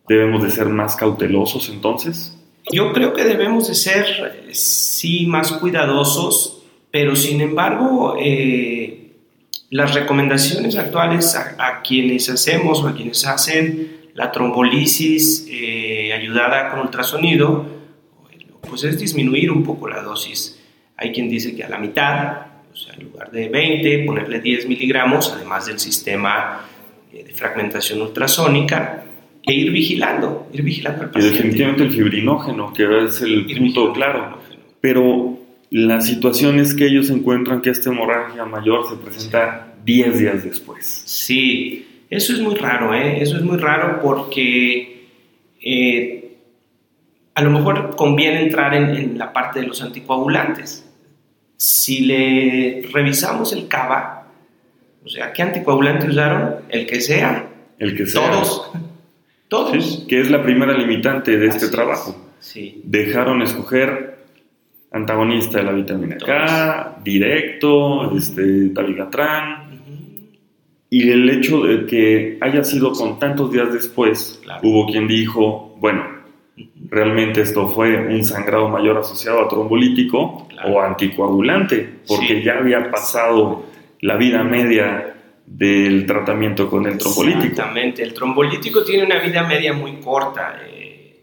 ¿Debemos 0.06 0.42
de 0.42 0.50
ser 0.50 0.68
más 0.68 0.94
cautelosos 0.94 1.70
entonces? 1.70 2.36
Yo 2.72 2.92
creo 2.92 3.12
que 3.12 3.24
debemos 3.24 3.68
de 3.68 3.74
ser, 3.74 4.48
sí, 4.52 5.26
más 5.26 5.52
cuidadosos, 5.52 6.62
pero 6.90 7.16
sin 7.16 7.40
embargo, 7.40 8.16
eh, 8.20 9.12
las 9.70 9.94
recomendaciones 9.94 10.76
actuales 10.76 11.34
a, 11.34 11.80
quienes 11.82 12.28
hacemos 12.28 12.82
o 12.82 12.88
a 12.88 12.94
quienes 12.94 13.26
hacen 13.26 14.10
la 14.14 14.30
trombolisis 14.30 15.46
eh, 15.48 16.12
ayudada 16.12 16.70
con 16.70 16.80
ultrasonido, 16.80 17.66
pues 18.68 18.84
es 18.84 18.98
disminuir 18.98 19.50
un 19.50 19.64
poco 19.64 19.88
la 19.88 20.02
dosis. 20.02 20.60
Hay 20.96 21.12
quien 21.12 21.28
dice 21.28 21.56
que 21.56 21.64
a 21.64 21.68
la 21.68 21.78
mitad, 21.78 22.46
o 22.72 22.76
sea, 22.76 22.94
en 22.94 23.04
lugar 23.04 23.30
de 23.30 23.48
20, 23.48 24.04
ponerle 24.04 24.40
10 24.40 24.68
miligramos, 24.68 25.32
además 25.34 25.66
del 25.66 25.78
sistema 25.80 26.66
eh, 27.12 27.24
de 27.24 27.34
fragmentación 27.34 28.02
ultrasónica, 28.02 29.04
e 29.42 29.52
ir 29.52 29.70
vigilando, 29.70 30.48
ir 30.52 30.62
vigilando 30.62 31.02
al 31.02 31.10
paciente. 31.10 31.34
Y 31.34 31.38
definitivamente 31.38 31.82
el 31.84 31.90
fibrinógeno, 31.90 32.72
que 32.72 33.04
es 33.04 33.20
el 33.22 33.46
punto 33.46 33.92
claro. 33.92 34.38
Pero 34.80 35.38
la 35.70 36.00
situación 36.00 36.58
es 36.58 36.74
que 36.74 36.86
ellos 36.86 37.10
encuentran 37.10 37.60
que 37.60 37.70
esta 37.70 37.90
hemorragia 37.90 38.44
mayor 38.44 38.88
se 38.88 38.96
presenta 38.96 39.74
10 39.84 40.18
días 40.18 40.44
después. 40.44 41.02
Sí, 41.06 42.04
eso 42.10 42.32
es 42.32 42.40
muy 42.40 42.54
raro, 42.54 42.94
¿eh? 42.94 43.22
Eso 43.22 43.36
es 43.36 43.42
muy 43.42 43.56
raro 43.56 44.00
porque 44.02 45.06
eh, 45.62 46.36
a 47.34 47.42
lo 47.42 47.50
mejor 47.50 47.94
conviene 47.96 48.42
entrar 48.42 48.74
en, 48.74 48.90
en, 48.90 49.18
la 49.18 49.32
parte 49.32 49.60
de 49.60 49.66
los 49.66 49.80
anticoagulantes. 49.82 50.86
Si 51.56 52.00
le 52.00 52.82
revisamos 52.92 53.52
el 53.52 53.68
CABA, 53.68 54.26
o 55.04 55.08
sea, 55.08 55.32
¿qué 55.32 55.42
anticoagulante 55.42 56.08
usaron? 56.08 56.56
El 56.68 56.86
que 56.86 57.00
sea. 57.00 57.48
El 57.78 57.96
que 57.96 58.06
sea. 58.06 58.30
Todos 58.30 58.70
todos. 59.50 60.06
que 60.08 60.20
es 60.20 60.30
la 60.30 60.42
primera 60.42 60.72
limitante 60.72 61.36
de 61.36 61.48
este 61.48 61.68
trabajo. 61.68 62.16
Sí. 62.38 62.80
Dejaron 62.84 63.42
escoger 63.42 64.20
antagonista 64.92 65.58
de 65.58 65.64
la 65.64 65.72
vitamina 65.72 66.16
K, 66.16 66.98
directo, 67.04 68.16
este, 68.16 68.70
dabigatran. 68.70 69.68
Y 70.88 71.10
el 71.10 71.28
hecho 71.28 71.62
de 71.64 71.86
que 71.86 72.38
haya 72.40 72.64
sido 72.64 72.92
con 72.92 73.18
tantos 73.18 73.52
días 73.52 73.72
después, 73.72 74.40
hubo 74.62 74.86
quien 74.86 75.06
dijo, 75.06 75.76
bueno, 75.78 76.04
realmente 76.88 77.42
esto 77.42 77.68
fue 77.68 77.96
un 78.08 78.24
sangrado 78.24 78.68
mayor 78.68 78.98
asociado 78.98 79.44
a 79.44 79.48
trombolítico 79.48 80.48
o 80.64 80.80
anticoagulante, 80.80 82.00
porque 82.08 82.42
ya 82.42 82.58
había 82.58 82.90
pasado 82.90 83.64
la 84.00 84.16
vida 84.16 84.42
media 84.42 85.09
del 85.50 86.06
tratamiento 86.06 86.70
con 86.70 86.86
el 86.86 86.96
trombolítico. 86.96 87.44
Exactamente, 87.44 88.04
el 88.04 88.14
trombolítico 88.14 88.84
tiene 88.84 89.04
una 89.04 89.18
vida 89.18 89.42
media 89.42 89.72
muy 89.72 89.96
corta. 89.96 90.60
Eh, 90.64 91.20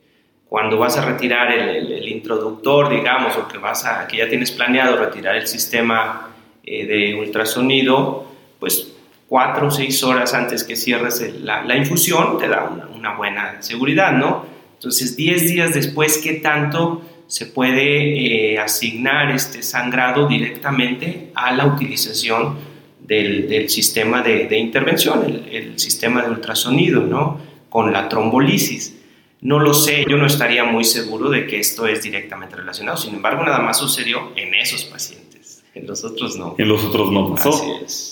cuando 0.50 0.77
vas 0.77 0.98
a 0.98 1.05
retirar 1.05 1.51
el, 1.51 2.07
introductor, 2.07 2.89
digamos, 2.89 3.38
o 3.38 3.48
que, 3.48 3.57
vas 3.57 3.86
a, 3.86 4.05
que 4.07 4.17
ya 4.17 4.27
tienes 4.27 4.51
planeado 4.51 4.98
retirar 4.98 5.36
el 5.36 5.48
sistema 5.48 6.29
eh, 6.63 6.86
de 6.86 7.15
ultrasonido, 7.15 8.27
pues 8.60 8.93
cuatro 9.27 9.67
o 9.67 9.72
seis 9.72 10.03
horas 10.03 10.34
antes 10.34 10.63
que 10.63 10.75
cierres 10.75 11.22
la, 11.41 11.75
infusión 11.75 12.38
te 12.38 12.50
da 12.50 12.69
una, 12.93 13.15
buena 13.15 13.62
seguridad, 13.62 14.12
¿no? 14.12 14.46
Entonces, 14.74 15.15
diez 15.15 15.48
días 15.50 15.74
después, 15.74 16.17
¿qué 16.17 16.34
tanto 16.34 17.01
se 17.27 17.46
puede 17.46 18.53
eh, 18.53 18.60
asignar 18.60 19.31
este 19.31 19.63
sangrado 19.63 20.27
directamente 20.27 21.31
a 21.34 21.53
la 21.53 21.65
utilización 21.65 22.67
del, 23.08 23.70
sistema 23.70 24.22
de, 24.22 24.58
intervención, 24.58 25.46
el, 25.50 25.80
sistema 25.80 26.24
de 26.24 26.32
ultrasonido, 26.32 27.02
¿no? 27.02 27.40
Con 27.70 27.94
la 27.94 28.10
trombolisis. 28.10 28.96
No 29.42 29.60
lo 29.60 29.74
sé, 29.74 30.06
yo 30.10 30.18
no 30.18 30.26
estaría 30.26 30.64
muy 30.64 30.84
seguro 30.84 31.30
de 31.30 31.46
que 31.46 31.60
esto 31.60 31.88
es 31.88 32.04
directamente 32.04 32.56
relacionado. 32.56 32.98
Sin 32.98 33.16
embargo, 33.16 33.44
nada 33.44 33.60
más 33.60 33.78
sucedió 33.78 34.32
en 34.36 34.54
esos 34.56 34.84
pacientes. 34.86 35.64
En 35.74 35.88
los 35.88 36.04
otros 36.04 36.38
no. 36.38 36.56
En 36.58 36.68
los 36.68 36.84
otros 36.84 37.12
no 37.12 37.36
pasó. 37.36 37.64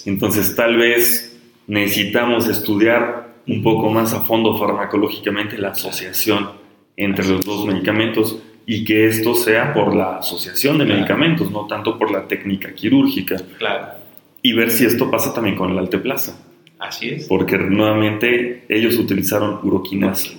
Entonces, 0.05 0.55
tal 0.55 0.77
vez 0.77 1.37
necesitamos 1.67 2.47
estudiar 2.47 3.33
un 3.47 3.63
poco 3.63 3.89
más 3.89 4.13
a 4.13 4.21
fondo 4.21 4.57
farmacológicamente 4.57 5.57
la 5.57 5.69
asociación 5.69 6.51
entre 6.95 7.27
los 7.27 7.43
dos 7.43 7.65
medicamentos 7.65 8.37
y 8.67 8.85
que 8.85 9.07
esto 9.07 9.35
sea 9.35 9.73
por 9.73 9.95
la 9.95 10.17
asociación 10.17 10.77
de 10.77 10.85
medicamentos, 10.85 11.51
no 11.51 11.67
tanto 11.67 11.97
por 11.97 12.11
la 12.11 12.27
técnica 12.27 12.73
quirúrgica. 12.73 13.37
Claro 13.57 14.04
y 14.45 14.53
ver 14.53 14.69
si 14.69 14.85
esto 14.85 15.09
pasa 15.09 15.33
también 15.33 15.55
con 15.55 15.71
el 15.71 15.77
alteplasa. 15.79 16.39
Así 16.77 17.09
es. 17.09 17.27
Porque 17.27 17.57
nuevamente 17.57 18.63
ellos 18.69 18.95
utilizaron 18.99 19.57
uroquinasa. 19.63 20.29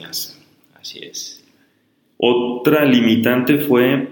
Así 0.80 1.00
es. 1.02 1.44
Otra 2.16 2.84
limitante 2.84 3.58
fue 3.58 4.06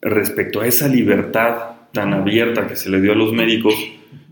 respecto 0.00 0.62
a 0.62 0.66
esa 0.66 0.88
libertad 0.88 1.56
tan 1.92 2.14
abierta 2.14 2.66
que 2.66 2.74
se 2.74 2.88
le 2.88 3.02
dio 3.02 3.12
a 3.12 3.16
los 3.16 3.34
médicos, 3.34 3.74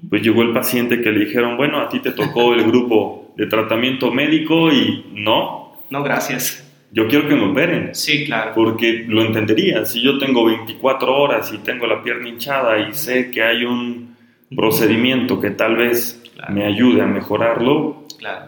pues 0.09 0.23
llegó 0.23 0.41
el 0.41 0.55
paciente 0.55 1.03
que 1.03 1.11
le 1.11 1.27
dijeron, 1.27 1.59
bueno, 1.59 1.79
a 1.79 1.91
ti 1.91 2.01
te 2.01 2.13
tocó 2.13 2.55
el 2.55 2.65
grupo 2.65 3.35
de 3.37 3.49
tratamiento 3.49 4.11
médico 4.11 4.73
y 4.73 5.05
no. 5.13 5.75
No, 5.91 6.03
gracias. 6.03 6.67
Yo 6.91 7.07
quiero 7.07 7.29
que 7.29 7.35
me 7.35 7.51
operen. 7.51 7.95
Sí, 7.95 8.25
claro. 8.25 8.53
Porque 8.55 9.05
lo 9.07 9.21
entendería. 9.21 9.85
Si 9.85 10.01
yo 10.01 10.17
tengo 10.17 10.47
24 10.47 11.15
horas 11.15 11.53
y 11.53 11.59
tengo 11.59 11.87
la 11.87 12.03
pierna 12.03 12.31
hinchada 12.31 12.89
y 12.89 12.95
sé 12.95 13.31
que 13.31 13.43
hay 13.43 13.67
un 13.67 14.16
procedimiento 14.55 15.41
que 15.41 15.51
tal 15.51 15.77
vez 15.77 16.23
me 16.49 16.65
ayude 16.65 17.03
a 17.03 17.07
mejorarlo, 17.07 18.07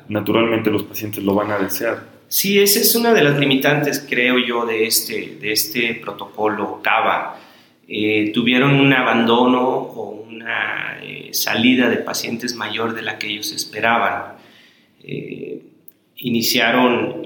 naturalmente 0.08 0.70
los 0.70 0.84
pacientes 0.84 1.24
lo 1.24 1.34
van 1.34 1.50
a 1.50 1.58
desear. 1.58 2.18
Sí, 2.28 2.60
esa 2.60 2.80
es 2.80 2.94
una 2.94 3.14
de 3.14 3.22
las 3.22 3.38
limitantes, 3.38 4.04
creo 4.06 4.38
yo, 4.38 4.66
de 4.66 4.86
este, 4.86 5.38
de 5.40 5.52
este 5.52 5.94
protocolo 5.94 6.80
CAVA. 6.82 7.38
Eh, 7.88 8.32
tuvieron 8.34 8.74
un 8.74 8.92
abandono 8.92 9.66
o 9.66 10.10
una 10.28 10.98
eh, 11.02 11.30
salida 11.32 11.88
de 11.88 11.96
pacientes 11.96 12.54
mayor 12.54 12.94
de 12.94 13.00
la 13.00 13.18
que 13.18 13.28
ellos 13.28 13.50
esperaban. 13.52 14.34
Eh, 15.02 15.62
iniciaron 16.16 17.22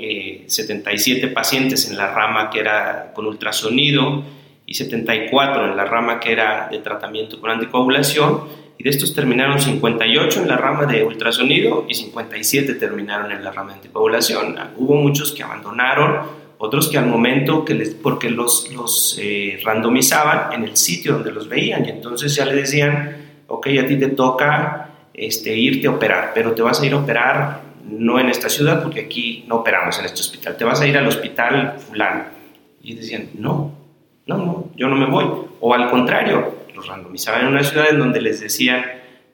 77 0.47 1.29
pacientes 1.29 1.91
en 1.91 1.97
la 1.97 2.12
rama 2.12 2.50
que 2.50 2.61
era 2.61 3.12
con 3.14 3.26
ultrasonido 3.26 4.23
y 4.67 4.75
74 4.75 5.71
en 5.71 5.76
la 5.76 5.87
rama 5.87 6.21
que 6.21 6.31
era 6.31 6.69
de 6.71 6.79
tratamiento 6.79 7.41
con 7.41 7.50
anticoagulación 7.50 8.62
y 8.79 8.85
de 8.85 8.91
estos 8.91 9.14
terminaron 9.14 9.61
58 9.61 10.43
en 10.43 10.49
la 10.49 10.57
rama 10.57 10.87
de 10.87 11.05
ultrasonido 11.05 11.85
y 11.88 11.95
57 11.95 12.75
terminaron 12.75 13.31
en 13.31 13.45
la 13.45 13.52
rama 13.52 13.71
de 13.71 13.76
anticoagulación. 13.76 14.57
Hubo 14.76 14.97
muchos 14.97 15.33
que 15.33 15.43
abandonaron, 15.43 16.21
otros 16.59 16.88
que 16.88 16.99
al 16.99 17.07
momento, 17.07 17.64
que 17.64 17.75
les, 17.75 17.91
porque 17.91 18.31
los, 18.31 18.73
los 18.73 19.19
eh, 19.21 19.61
randomizaban 19.64 20.52
en 20.52 20.64
el 20.64 20.76
sitio 20.76 21.14
donde 21.14 21.33
los 21.33 21.49
veían 21.49 21.85
y 21.85 21.91
entonces 21.91 22.35
ya 22.35 22.45
le 22.45 22.55
decían, 22.55 23.17
ok, 23.49 23.67
a 23.83 23.87
ti 23.87 23.97
te 23.97 24.09
toca 24.09 24.91
este, 25.12 25.57
irte 25.57 25.88
a 25.88 25.91
operar, 25.91 26.31
pero 26.35 26.52
te 26.52 26.62
vas 26.62 26.81
a 26.81 26.87
ir 26.87 26.93
a 26.93 26.99
operar 26.99 27.61
no 27.85 28.19
en 28.21 28.29
esta 28.29 28.49
ciudad 28.49 28.83
porque 28.83 29.00
aquí 29.00 29.45
no 29.49 29.57
operamos 29.57 29.99
en 29.99 30.05
este 30.05 30.21
hospital, 30.21 30.57
te 30.57 30.64
vas 30.64 30.81
a 30.81 30.87
ir 30.87 30.97
al 30.97 31.07
hospital 31.07 31.79
fulano. 31.79 32.25
Y 32.81 32.95
decían, 32.95 33.29
no, 33.35 33.73
no, 34.26 34.38
no, 34.38 34.71
yo 34.76 34.88
no 34.88 34.97
me 34.97 35.07
voy. 35.07 35.25
O 35.61 35.75
al 35.75 35.91
contrario, 35.91 36.62
los 36.83 36.89
randomizaban 36.89 37.43
en 37.43 37.49
una 37.49 37.62
ciudad 37.62 37.91
en 37.91 37.99
donde 37.99 38.21
les 38.21 38.41
decían, 38.41 38.85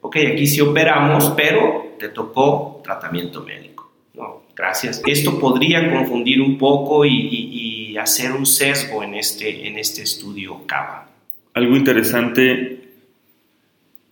ok, 0.01 0.17
aquí 0.33 0.47
sí 0.47 0.61
operamos, 0.61 1.33
pero 1.35 1.95
te 1.99 2.09
tocó 2.09 2.81
tratamiento 2.83 3.43
médico. 3.43 3.91
No, 4.13 4.43
gracias. 4.55 5.01
Esto 5.05 5.39
podría 5.39 5.91
confundir 5.91 6.41
un 6.41 6.57
poco 6.57 7.05
y, 7.05 7.57
hacer 7.99 8.31
un 8.31 8.45
sesgo 8.45 9.03
en 9.03 9.15
este, 9.15 9.67
en 9.67 9.77
este 9.77 10.03
estudio 10.03 10.65
CAVA. 10.65 11.09
Algo 11.53 11.75
interesante, 11.75 12.79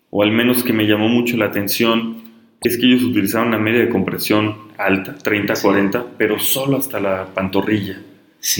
o 0.09 0.21
al 0.21 0.31
menos 0.31 0.61
que 0.61 0.73
me 0.73 0.85
llamó 0.85 1.07
mucho 1.07 1.37
la 1.37 1.45
atención, 1.45 2.21
es 2.61 2.77
que 2.77 2.85
ellos 2.85 3.03
utilizaron 3.03 3.47
una 3.47 3.59
media 3.59 3.79
de 3.79 3.89
compresión 3.89 4.57
alta, 4.77 5.15
30-40, 5.17 6.05
pero 6.17 6.37
solo 6.37 6.75
hasta 6.75 6.99
la 6.99 7.27
pantorrilla. 7.33 8.01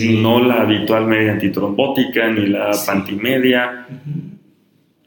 No 0.10 0.42
la 0.42 0.62
habitual 0.62 1.08
media 1.08 1.34
antitrombótica 1.34 2.30
ni 2.30 2.48
la 2.48 2.72
pantimedia 2.86 3.86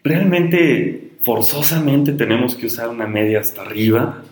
realmente 0.03 1.11
forzosamente 1.23 2.13
tenemos 2.13 2.55
que 2.55 2.67
usar 2.67 2.89
una 2.89 3.07
media 3.07 3.41
hasta 3.41 3.63
arriba. 3.63 4.23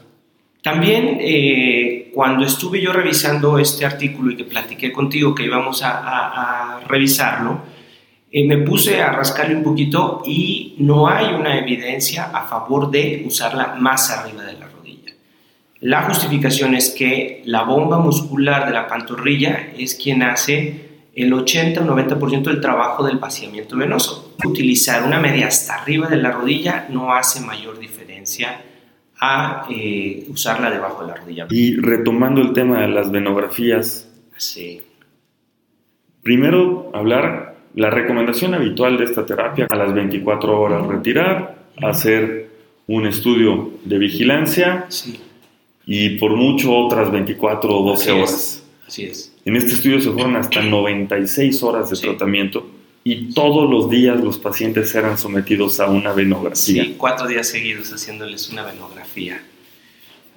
También 0.63 1.19
eh, 1.21 2.11
cuando 2.15 2.45
estuve 2.45 2.81
yo 2.81 2.93
revisando 2.93 3.59
este 3.59 3.85
artículo 3.85 4.33
y 4.33 4.37
que 4.37 4.45
platiqué 4.45 4.93
contigo 4.93 5.35
que 5.35 5.45
íbamos 5.45 5.83
a, 5.85 6.81
revisarlo, 6.89 7.63
eh, 8.31 8.45
me 8.45 8.59
puse 8.59 9.01
a 9.01 9.13
rascarle 9.13 9.55
un 9.55 9.63
poquito 9.63 10.23
y 10.25 10.75
no 10.79 11.09
hay 11.09 11.35
una 11.35 11.59
evidencia 11.59 12.25
a 12.25 12.47
favor 12.47 12.91
de 12.91 13.23
usarla 13.27 13.77
más 13.79 14.11
arriba 14.11 14.45
de 14.45 14.55
la 14.55 14.67
rodilla. 14.67 15.13
La 15.81 16.03
justificación 16.03 16.75
es 16.75 16.91
que 16.91 17.43
la 17.45 17.63
bomba 17.63 17.99
muscular 17.99 18.67
de 18.67 18.73
la 18.73 18.89
pantorrilla 18.89 19.71
es 19.79 19.95
quien 19.95 20.23
hace 20.23 20.88
el 21.23 21.33
80 21.33 21.81
o 21.83 21.85
90% 21.85 22.45
del 22.45 22.61
trabajo 22.61 23.05
del 23.05 23.19
vaciamiento 23.19 23.77
venoso. 23.77 24.35
Utilizar 24.45 25.05
una 25.05 25.19
media 25.19 25.49
hasta 25.49 25.75
arriba 25.75 26.09
de 26.09 26.17
la 26.17 26.31
rodilla 26.31 26.87
no 26.91 27.13
hace 27.13 27.41
mayor 27.41 27.79
diferencia 27.79 28.61
a 29.21 29.67
eh, 29.69 30.27
usarla 30.29 30.71
debajo 30.71 31.03
de 31.03 31.09
la 31.09 31.17
rodilla. 31.17 31.47
Y 31.51 31.77
retomando 31.77 32.41
el 32.41 32.53
tema 32.53 32.83
de 32.83 32.89
las 32.89 33.11
venografías. 33.11 34.09
Sí. 34.37 34.81
Primero, 36.23 36.91
hablar 36.95 37.57
la 37.75 37.91
recomendación 37.91 38.55
habitual 38.55 38.97
de 38.97 39.05
esta 39.05 39.27
terapia 39.27 39.67
a 39.69 39.77
las 39.77 39.93
24 39.93 40.61
horas 40.61 40.87
retirar, 40.87 41.57
hacer 41.83 42.49
un 42.87 43.07
estudio 43.07 43.71
de 43.85 43.99
vigilancia 43.99 44.87
y 45.85 46.19
por 46.19 46.37
mucho 46.37 46.77
otras 46.77 47.11
24 47.11 47.77
o 47.77 47.91
12 47.91 48.13
horas. 48.13 48.68
Así 48.89 49.05
es. 49.05 49.31
En 49.45 49.55
este 49.55 49.75
estudio 49.75 50.01
se 50.01 50.11
fueron 50.11 50.35
hasta 50.37 50.63
96 50.63 51.63
horas 51.63 51.91
de 51.91 51.97
tratamiento 51.99 52.67
y 53.05 53.35
todos 53.35 53.71
los 53.71 53.91
días 53.91 54.19
los 54.19 54.39
pacientes 54.39 54.95
eran 54.95 55.19
sometidos 55.19 55.79
a 55.79 55.89
una 55.89 56.15
venografía. 56.15 56.85
Sí, 56.85 56.95
cuatro 56.97 57.27
días 57.27 57.47
seguidos 57.49 57.93
haciéndoles 57.93 58.49
una 58.49 58.65
venografía. 58.65 59.43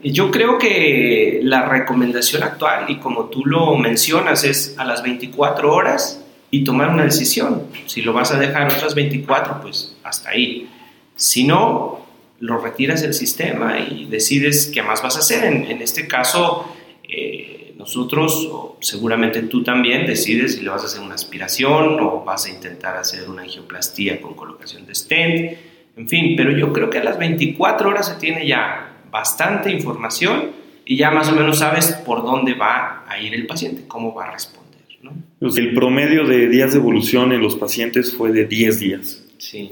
Yo 0.04 0.32
creo 0.32 0.58
que 0.58 1.40
la 1.44 1.70
recomendación 1.70 2.44
actual, 2.44 2.90
y 2.90 2.98
como 2.98 3.26
tú 3.26 3.46
lo 3.46 3.78
mencionas, 3.78 4.44
es 4.44 4.76
a 4.78 4.84
las 4.84 5.02
24 5.02 5.74
horas 5.74 6.22
y 6.50 6.66
tomar 6.66 6.90
una 6.90 7.06
decisión. 7.06 7.68
Si 7.86 8.02
lo 8.02 8.12
vas 8.12 8.34
a 8.34 8.38
dejar 8.38 8.70
otras 8.70 8.96
24, 8.96 9.62
pues 9.62 9.96
hasta 10.04 10.32
ahí. 10.32 10.68
Si 11.16 11.46
no, 11.46 12.06
lo 12.42 12.58
retiras 12.58 13.02
del 13.02 13.14
sistema 13.14 13.80
y 13.80 14.08
decides 14.10 14.70
qué 14.74 14.84
más 14.84 15.02
vas 15.02 15.16
a 15.16 15.20
hacer. 15.20 15.46
En, 15.46 15.82
este 15.82 16.06
caso, 16.06 16.66
eh, 17.08 17.61
nosotros, 17.82 18.48
o 18.52 18.78
seguramente 18.80 19.41
tú 19.44 19.63
también, 19.63 20.06
decides 20.06 20.56
si 20.56 20.62
le 20.62 20.70
vas 20.70 20.84
a 20.84 20.86
hacer 20.86 21.02
una 21.02 21.15
aspiración 21.15 22.00
o 22.00 22.24
vas 22.24 22.46
a 22.46 22.50
intentar 22.50 22.96
hacer 22.96 23.30
una 23.30 23.41
angioplastía 23.41 24.22
con 24.22 24.36
colocación 24.36 24.86
de 24.86 24.96
stent, 24.96 25.58
en 25.98 26.08
fin, 26.08 26.36
pero 26.38 26.52
yo 26.52 26.72
creo 26.72 26.89
que 26.89 27.00
a 27.00 27.04
las 27.04 27.20
24 27.20 27.89
horas 27.89 28.08
se 28.08 28.15
tiene 28.15 28.48
ya 28.48 29.02
bastante 29.12 29.72
información 29.72 30.52
y 30.86 30.96
ya 30.96 31.12
más 31.12 31.30
o 31.30 31.36
menos 31.36 31.60
sabes 31.60 31.91
por 32.06 32.24
dónde 32.24 32.54
va 32.54 33.04
a 33.08 33.20
ir 33.20 33.34
el 33.34 33.46
paciente, 33.46 33.84
cómo 33.88 34.13
va 34.13 34.26
a 34.26 34.32
responder. 34.32 34.82
¿no? 35.02 35.12
Pues 35.39 35.58
el 35.58 35.74
promedio 35.74 36.26
de 36.26 36.48
días 36.48 36.74
de 36.74 36.80
evolución 36.80 37.34
en 37.34 37.41
los 37.41 37.56
pacientes 37.56 38.15
fue 38.15 38.32
de 38.32 38.46
10 38.46 38.80
días. 38.80 39.26
Sí. 39.38 39.72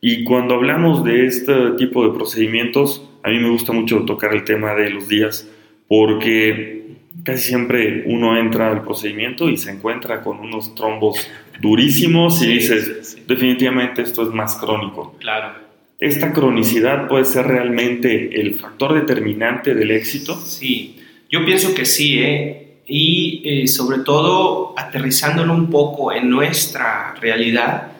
Y 0.00 0.24
cuando 0.24 0.54
hablamos 0.54 1.04
de 1.04 1.26
este 1.26 1.72
tipo 1.78 2.06
de 2.06 2.14
procedimientos, 2.14 3.08
a 3.22 3.30
mí 3.30 3.38
me 3.38 3.50
gusta 3.50 3.72
mucho 3.72 4.04
tocar 4.04 4.34
el 4.34 4.44
tema 4.44 4.74
de 4.74 4.90
los 4.90 5.08
días, 5.08 5.48
porque 5.88 6.93
casi 7.24 7.48
siempre 7.48 8.04
uno 8.06 8.38
entra 8.38 8.70
al 8.70 8.82
procedimiento 8.82 9.48
y 9.48 9.56
se 9.56 9.70
encuentra 9.70 10.22
con 10.22 10.38
unos 10.38 10.74
trombos 10.74 11.18
durísimos 11.60 12.42
y 12.42 12.46
dices, 12.46 13.26
definitivamente 13.26 14.02
esto 14.02 14.22
es 14.22 14.28
más 14.28 14.56
crónico. 14.56 15.16
Claro. 15.18 15.54
¿Esta 15.98 16.32
cronicidad 16.32 17.08
puede 17.08 17.24
ser 17.24 17.46
realmente 17.46 18.40
el 18.40 18.54
factor 18.54 18.94
determinante 18.94 19.74
del 19.74 19.90
éxito? 19.90 20.36
Sí, 20.36 20.96
yo 21.30 21.44
pienso 21.44 21.74
que 21.74 21.86
sí, 21.86 22.20
¿eh? 22.20 22.60
Y 22.86 23.42
eh, 23.44 23.68
sobre 23.68 24.00
todo 24.00 24.74
aterrizándolo 24.76 25.54
un 25.54 25.70
poco 25.70 26.12
en 26.12 26.28
nuestra 26.28 27.14
realidad, 27.14 27.92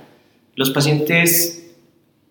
los 0.57 0.71
pacientes 0.71 1.75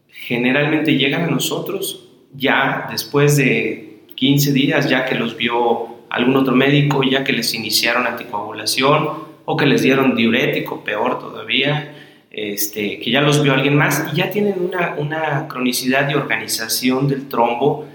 generalmente 0.09 0.95
llegan 0.95 1.23
a 1.23 1.27
nosotros 1.27 2.07
ya 2.35 2.87
después 2.91 3.37
de 3.37 4.03
15 4.15 4.53
días, 4.53 4.89
ya 4.89 5.05
que 5.05 5.15
los 5.15 5.35
vio 5.35 5.92
algún 6.13 6.35
otro 6.35 6.55
médico 6.55 7.01
ya 7.03 7.23
que 7.23 7.33
les 7.33 7.53
iniciaron 7.55 8.05
anticoagulación 8.05 9.09
o 9.45 9.57
que 9.57 9.65
les 9.65 9.81
dieron 9.81 10.15
diurético, 10.15 10.83
peor 10.83 11.19
todavía, 11.19 11.95
este, 12.29 12.99
que 12.99 13.11
ya 13.11 13.21
los 13.21 13.41
vio 13.41 13.53
alguien 13.53 13.75
más 13.75 14.05
y 14.13 14.17
ya 14.17 14.29
tienen 14.29 14.55
una, 14.59 14.93
una 14.97 15.47
cronicidad 15.47 16.07
de 16.07 16.15
organización 16.15 17.07
del 17.07 17.27
trombo 17.27 17.87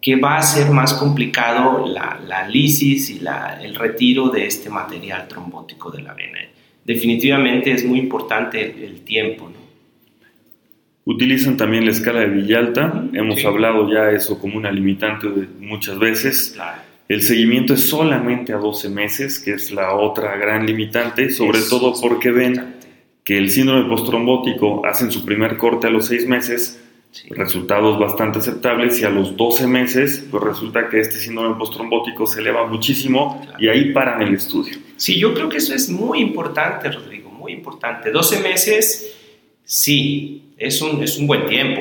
que 0.00 0.16
va 0.16 0.38
a 0.38 0.42
ser 0.42 0.70
más 0.70 0.94
complicado 0.94 1.86
la, 1.86 2.18
la 2.26 2.48
lisis 2.48 3.10
y 3.10 3.20
la, 3.20 3.60
el 3.62 3.74
retiro 3.74 4.30
de 4.30 4.46
este 4.46 4.70
material 4.70 5.28
trombótico 5.28 5.90
de 5.90 6.02
la 6.02 6.14
vena. 6.14 6.38
Definitivamente 6.86 7.70
es 7.70 7.84
muy 7.84 7.98
importante 7.98 8.62
el, 8.62 9.02
tiempo. 9.02 9.50
Utilizan 11.04 11.58
también 11.58 11.84
la 11.84 11.90
escala 11.90 12.20
de 12.20 12.28
Villalta, 12.28 13.04
hemos 13.12 13.44
hablado 13.44 13.90
ya 13.92 14.10
eso 14.10 14.38
como 14.38 14.56
una 14.56 14.70
limitante 14.70 15.26
muchas 15.60 15.98
veces. 15.98 16.52
Claro. 16.54 16.87
El 17.08 17.22
seguimiento 17.22 17.72
es 17.72 17.88
solamente 17.88 18.52
a 18.52 18.58
12 18.58 18.90
meses, 18.90 19.38
que 19.38 19.52
es 19.52 19.70
la 19.70 19.94
otra 19.94 20.36
gran 20.36 20.66
limitante, 20.66 21.30
sobre 21.30 21.60
todo 21.62 21.94
porque 21.98 22.30
ven 22.30 22.76
que 23.24 23.38
el 23.38 23.50
síndrome 23.50 23.88
postrombótico 23.88 24.84
hacen 24.84 25.10
su 25.10 25.24
primer 25.24 25.56
corte 25.56 25.86
a 25.86 25.90
los 25.90 26.06
6 26.06 26.26
meses, 26.26 26.78
resultados 27.30 27.98
bastante 27.98 28.40
aceptables, 28.40 29.00
y 29.00 29.04
a 29.04 29.08
los 29.08 29.38
12 29.38 29.66
meses, 29.66 30.26
pues 30.30 30.44
resulta 30.44 30.90
que 30.90 31.00
este 31.00 31.18
síndrome 31.18 31.56
postrombótico 31.56 32.26
se 32.26 32.40
eleva 32.40 32.66
muchísimo 32.66 33.40
y 33.58 33.68
ahí 33.68 33.90
paran 33.92 34.20
el 34.20 34.34
estudio. 34.34 34.76
Sí, 34.96 35.18
yo 35.18 35.32
creo 35.32 35.48
que 35.48 35.56
eso 35.56 35.74
es 35.74 35.88
muy 35.88 36.20
importante, 36.20 36.90
Rodrigo, 36.90 37.30
muy 37.30 37.52
importante. 37.52 38.10
12 38.10 38.40
meses, 38.40 39.14
sí, 39.64 40.52
es 40.58 40.82
un, 40.82 41.02
es 41.02 41.16
un 41.16 41.26
buen 41.26 41.46
tiempo, 41.46 41.80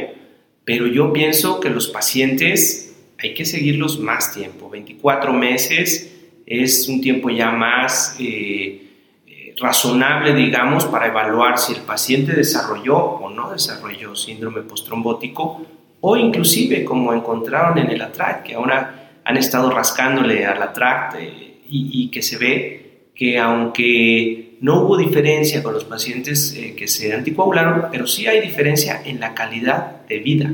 pero 0.63 0.87
yo 0.87 1.11
pienso 1.11 1.59
que 1.59 1.69
los 1.69 1.89
pacientes 1.89 2.86
hay 3.19 3.33
que 3.33 3.45
seguirlos 3.45 3.99
más 3.99 4.33
tiempo. 4.33 4.69
24 4.69 5.33
meses 5.33 6.13
es 6.45 6.87
un 6.87 7.01
tiempo 7.01 7.29
ya 7.29 7.51
más 7.51 8.15
eh, 8.19 8.87
eh, 9.27 9.55
razonable, 9.57 10.33
digamos, 10.33 10.85
para 10.85 11.07
evaluar 11.07 11.57
si 11.57 11.73
el 11.73 11.81
paciente 11.81 12.33
desarrolló 12.33 12.97
o 12.97 13.29
no 13.29 13.51
desarrolló 13.51 14.15
síndrome 14.15 14.61
postrombótico 14.61 15.65
o 15.99 16.15
inclusive 16.15 16.85
como 16.85 17.13
encontraron 17.13 17.77
en 17.79 17.89
el 17.89 18.01
ATRACT, 18.01 18.45
que 18.45 18.53
ahora 18.53 19.21
han 19.25 19.35
estado 19.35 19.71
rascándole 19.71 20.45
al 20.45 20.61
ATRACT 20.61 21.15
eh, 21.19 21.53
y, 21.69 22.09
que 22.09 22.21
se 22.21 22.37
ve 22.37 22.83
que 23.13 23.37
aunque 23.39 24.57
no 24.61 24.81
hubo 24.81 24.95
diferencia 24.95 25.61
con 25.61 25.73
los 25.73 25.83
pacientes 25.83 26.57
que 26.77 26.87
se 26.87 27.13
anticoagularon, 27.13 27.87
pero 27.91 28.07
sí 28.07 28.25
hay 28.25 28.39
diferencia 28.39 29.01
en 29.03 29.19
la 29.19 29.33
calidad 29.33 30.05
de 30.07 30.19
vida. 30.19 30.53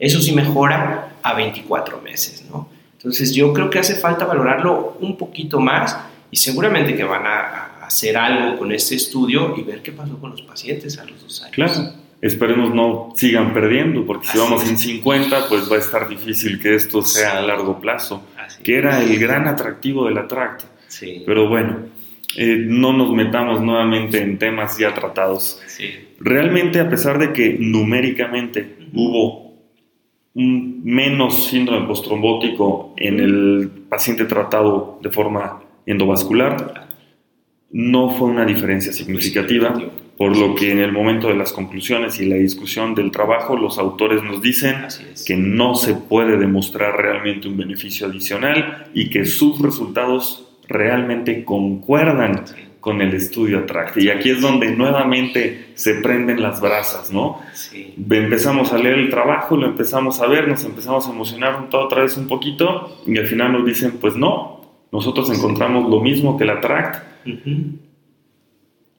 Eso 0.00 0.20
sí 0.22 0.32
mejora 0.34 1.12
a 1.22 1.34
24 1.34 2.00
meses, 2.00 2.46
¿no? 2.50 2.68
Entonces 2.94 3.34
yo 3.34 3.52
creo 3.52 3.70
que 3.70 3.78
hace 3.78 3.94
falta 3.94 4.24
valorarlo 4.24 4.96
un 5.00 5.16
poquito 5.16 5.60
más 5.60 5.96
y 6.30 6.36
seguramente 6.36 6.96
que 6.96 7.04
van 7.04 7.26
a, 7.26 7.66
hacer 7.80 8.16
algo 8.16 8.56
con 8.56 8.70
este 8.70 8.94
estudio 8.94 9.52
y 9.56 9.64
ver 9.64 9.82
qué 9.82 9.90
pasó 9.90 10.16
con 10.20 10.30
los 10.30 10.42
pacientes 10.42 10.96
a 10.98 11.04
los 11.04 11.20
dos 11.20 11.42
años. 11.42 11.54
Claro, 11.56 11.92
esperemos 12.22 12.72
no 12.72 13.12
sigan 13.16 13.52
perdiendo, 13.52 14.06
porque 14.06 14.28
si 14.28 14.38
vamos 14.38 14.68
en 14.68 14.78
50, 14.78 15.48
pues 15.48 15.68
va 15.68 15.74
a 15.74 15.80
estar 15.80 16.08
difícil 16.08 16.60
que 16.60 16.76
esto 16.76 17.02
sea 17.02 17.38
a 17.38 17.42
largo 17.42 17.80
plazo, 17.80 18.22
que 18.62 18.78
era 18.78 19.02
el 19.02 19.18
gran 19.18 19.48
atractivo 19.48 20.06
del 20.06 20.18
ATRACT. 20.18 20.62
Sí. 20.86 21.24
Pero 21.26 21.48
bueno, 21.48 21.86
eh, 22.36 22.58
no 22.64 22.92
nos 22.92 23.10
metamos 23.10 23.60
nuevamente 23.60 24.22
en 24.22 24.38
temas 24.38 24.78
ya 24.78 24.94
tratados. 24.94 25.60
Sí. 25.66 25.90
Realmente, 26.20 26.78
a 26.78 26.88
pesar 26.88 27.18
de 27.18 27.32
que 27.32 27.56
numéricamente 27.58 28.76
hubo 28.92 29.49
un 30.34 30.82
menos 30.84 31.48
síndrome 31.48 31.86
postrombótico 31.86 32.94
en 32.96 33.20
el 33.20 33.70
paciente 33.88 34.24
tratado 34.24 34.98
de 35.02 35.10
forma 35.10 35.62
endovascular, 35.86 36.88
no 37.72 38.10
fue 38.10 38.28
una 38.28 38.44
diferencia 38.44 38.92
significativa, 38.92 39.80
por 40.16 40.36
lo 40.36 40.54
que 40.54 40.70
en 40.70 40.80
el 40.80 40.92
momento 40.92 41.28
de 41.28 41.34
las 41.34 41.52
conclusiones 41.52 42.20
y 42.20 42.26
la 42.26 42.36
discusión 42.36 42.94
del 42.94 43.10
trabajo, 43.10 43.56
los 43.56 43.78
autores 43.78 44.22
nos 44.22 44.42
dicen 44.42 44.76
que 45.26 45.36
no 45.36 45.74
se 45.74 45.94
puede 45.94 46.36
demostrar 46.36 46.96
realmente 46.96 47.48
un 47.48 47.56
beneficio 47.56 48.06
adicional 48.06 48.88
y 48.92 49.08
que 49.08 49.24
sus 49.24 49.60
resultados 49.60 50.46
realmente 50.68 51.44
concuerdan 51.44 52.44
con 52.80 53.02
el 53.02 53.14
estudio 53.14 53.58
ATRACT. 53.58 53.98
Y 53.98 54.10
aquí 54.10 54.30
es 54.30 54.40
donde 54.40 54.70
nuevamente 54.70 55.66
se 55.74 55.94
prenden 55.96 56.42
las 56.42 56.60
brasas, 56.60 57.12
¿no? 57.12 57.40
Empezamos 57.72 58.72
a 58.72 58.78
leer 58.78 58.98
el 58.98 59.10
trabajo, 59.10 59.56
lo 59.56 59.66
empezamos 59.66 60.20
a 60.20 60.26
ver, 60.26 60.48
nos 60.48 60.64
empezamos 60.64 61.06
a 61.06 61.10
emocionar 61.10 61.68
otra 61.70 62.02
vez 62.02 62.16
un 62.16 62.26
poquito 62.26 62.98
y 63.06 63.18
al 63.18 63.26
final 63.26 63.52
nos 63.52 63.66
dicen, 63.66 63.98
pues 64.00 64.16
no, 64.16 64.60
nosotros 64.92 65.30
encontramos 65.30 65.90
lo 65.90 66.00
mismo 66.00 66.38
que 66.38 66.44
la 66.44 66.60
TRACT. 66.60 67.04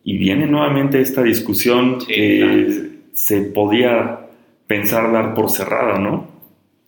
Y 0.03 0.17
viene 0.17 0.47
nuevamente 0.47 1.01
esta 1.01 1.23
discusión 1.23 1.99
que 2.05 2.89
se 3.13 3.41
podía 3.41 4.27
pensar 4.67 5.11
dar 5.11 5.33
por 5.33 5.49
cerrada, 5.49 5.99
¿no? 5.99 6.29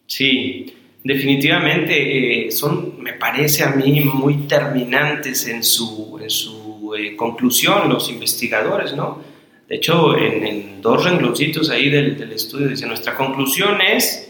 Sí, 0.05 0.73
definitivamente 1.03 2.47
eh, 2.47 2.51
son, 2.51 3.01
me 3.01 3.13
parece 3.13 3.63
a 3.63 3.71
mí, 3.71 4.01
muy 4.01 4.47
terminantes 4.47 5.47
en 5.47 5.63
su, 5.63 6.17
en 6.21 6.29
su 6.29 6.62
eh, 6.95 7.15
conclusión 7.15 7.89
los 7.89 8.09
investigadores, 8.09 8.93
¿no? 8.93 9.21
De 9.67 9.75
hecho, 9.75 10.17
en, 10.17 10.81
dos 10.81 11.03
rengloncitos 11.03 11.69
ahí 11.69 11.89
del, 11.89 12.17
del 12.17 12.33
estudio 12.33 12.67
dice, 12.67 12.85
nuestra 12.85 13.15
conclusión 13.15 13.79
es 13.81 14.29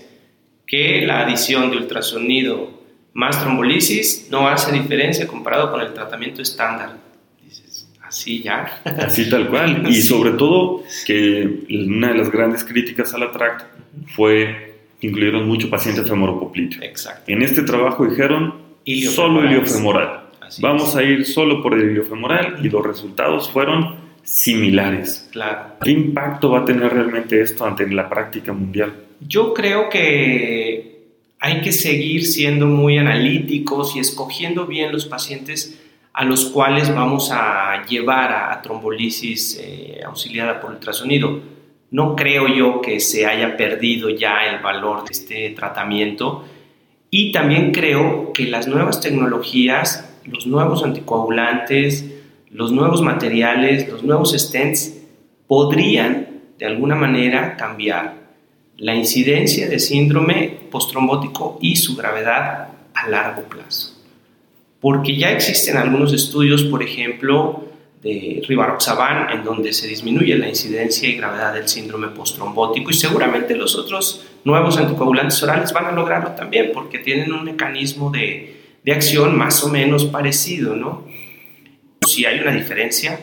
que 0.68 1.06
la 1.06 1.22
adición 1.22 1.72
de 1.72 1.78
ultrasonido 1.78 2.84
más 3.14 3.40
trombolisis 3.40 4.28
no 4.32 4.48
hace 4.48 4.72
diferencia 4.72 5.28
comparado 5.28 5.72
con 5.72 5.82
el 5.82 5.94
tratamiento 5.94 6.42
estándar. 6.42 6.98
Dices, 7.44 7.88
así 8.02 8.42
ya. 8.42 8.82
Así 9.00 9.30
tal 9.30 9.50
cual. 9.50 9.86
Y 9.90 10.02
sobre 10.02 10.32
todo 10.32 10.84
que 11.06 11.66
una 11.70 12.10
de 12.10 12.16
las 12.16 12.32
grandes 12.32 12.64
críticas 12.64 13.14
al 13.14 13.24
ATRACT 13.24 13.66
fue 14.16 14.74
que 15.00 15.08
incluyeron 15.08 15.48
mucho 15.48 15.70
paciente 15.70 16.04
femoropopliteo. 16.04 16.82
Exacto. 16.82 17.32
En 17.32 17.42
este 17.42 17.62
trabajo 17.64 18.06
dijeron 18.06 18.56
solo 19.12 19.46
iliofemoral. 19.46 20.23
Vamos 20.62 20.96
a 20.96 21.04
ir 21.04 21.26
solo 21.26 21.62
por 21.62 21.74
el 21.74 21.92
iliofemoral 21.92 22.64
y 22.64 22.70
los 22.70 22.86
resultados 22.86 23.50
fueron 23.50 23.96
similares. 24.24 25.30
Claro. 25.32 25.76
¿Qué 25.82 25.92
impacto 25.92 26.52
va 26.52 26.60
a 26.60 26.66
tener 26.66 26.94
realmente 26.94 27.42
esto 27.42 27.66
ante 27.66 27.88
la 27.90 28.10
práctica 28.10 28.54
mundial? 28.54 28.94
Yo 29.20 29.54
creo 29.54 29.90
que 29.90 30.94
hay 31.40 31.62
que 31.62 31.72
seguir 31.72 32.26
siendo 32.26 32.68
muy 32.68 32.98
analíticos 32.98 33.96
y 33.96 34.00
escogiendo 34.00 34.66
bien 34.66 34.92
los 34.92 35.06
pacientes 35.06 35.80
a 36.14 36.24
los 36.24 36.46
cuales 36.46 36.94
vamos 36.94 37.32
a 37.32 37.86
llevar 37.86 38.32
a, 38.32 38.62
trombolisis 38.62 39.60
eh, 39.62 40.02
auxiliada 40.06 40.62
por 40.62 40.72
ultrasonido. 40.72 41.42
No 41.92 42.16
creo 42.16 42.48
yo 42.48 42.82
que 42.82 43.00
se 43.00 43.26
haya 43.26 43.58
perdido 43.58 44.10
ya 44.10 44.46
el 44.46 44.62
valor 44.62 45.06
de 45.06 45.12
este 45.12 45.50
tratamiento 45.50 46.46
y 47.10 47.32
también 47.32 47.72
creo 47.72 48.32
que 48.34 48.46
las 48.48 48.68
nuevas 48.68 49.02
tecnologías, 49.02 50.13
los 50.26 50.48
nuevos 50.48 50.84
anticoagulantes, 50.84 52.06
los 52.52 52.72
nuevos 52.72 53.02
materiales, 53.02 53.88
los 53.90 54.04
nuevos 54.04 54.34
stents 54.34 55.02
podrían 55.48 56.42
de 56.58 56.66
alguna 56.66 56.96
manera 56.96 57.58
cambiar 57.58 58.24
la 58.78 58.96
incidencia 58.96 59.68
de 59.68 59.80
síndrome 59.80 60.58
postrombótico 60.72 61.58
y 61.62 61.76
su 61.76 61.96
gravedad 61.96 62.70
a 62.94 63.10
largo 63.10 63.44
plazo. 63.44 63.94
Porque 64.80 65.16
ya 65.16 65.32
existen 65.32 65.78
algunos 65.78 66.14
estudios, 66.14 66.64
por 66.64 66.84
ejemplo, 66.84 67.66
de 68.02 68.44
Rivaroxaban, 68.48 69.30
en 69.30 69.44
donde 69.44 69.72
se 69.72 69.88
disminuye 69.88 70.38
la 70.38 70.50
incidencia 70.50 71.08
y 71.08 71.14
gravedad 71.14 71.54
del 71.54 71.70
síndrome 71.70 72.10
postrombótico 72.10 72.92
y 72.92 72.94
seguramente 72.94 73.56
los 73.56 73.78
otros 73.78 74.26
nuevos 74.44 74.78
anticoagulantes 74.78 75.42
orales 75.42 75.72
van 75.72 75.86
a 75.86 75.92
lograrlo 75.92 76.32
también 76.32 76.72
porque 76.74 77.00
tienen 77.00 77.32
un 77.32 77.46
mecanismo 77.46 78.12
de, 78.12 78.63
de 78.84 78.92
acción 78.92 79.38
más 79.38 79.64
o 79.64 79.70
menos 79.70 80.06
parecido, 80.06 80.76
¿no? 80.76 81.06
Si 82.06 82.26
hay 82.26 82.40
una 82.40 82.52
diferencia 82.52 83.20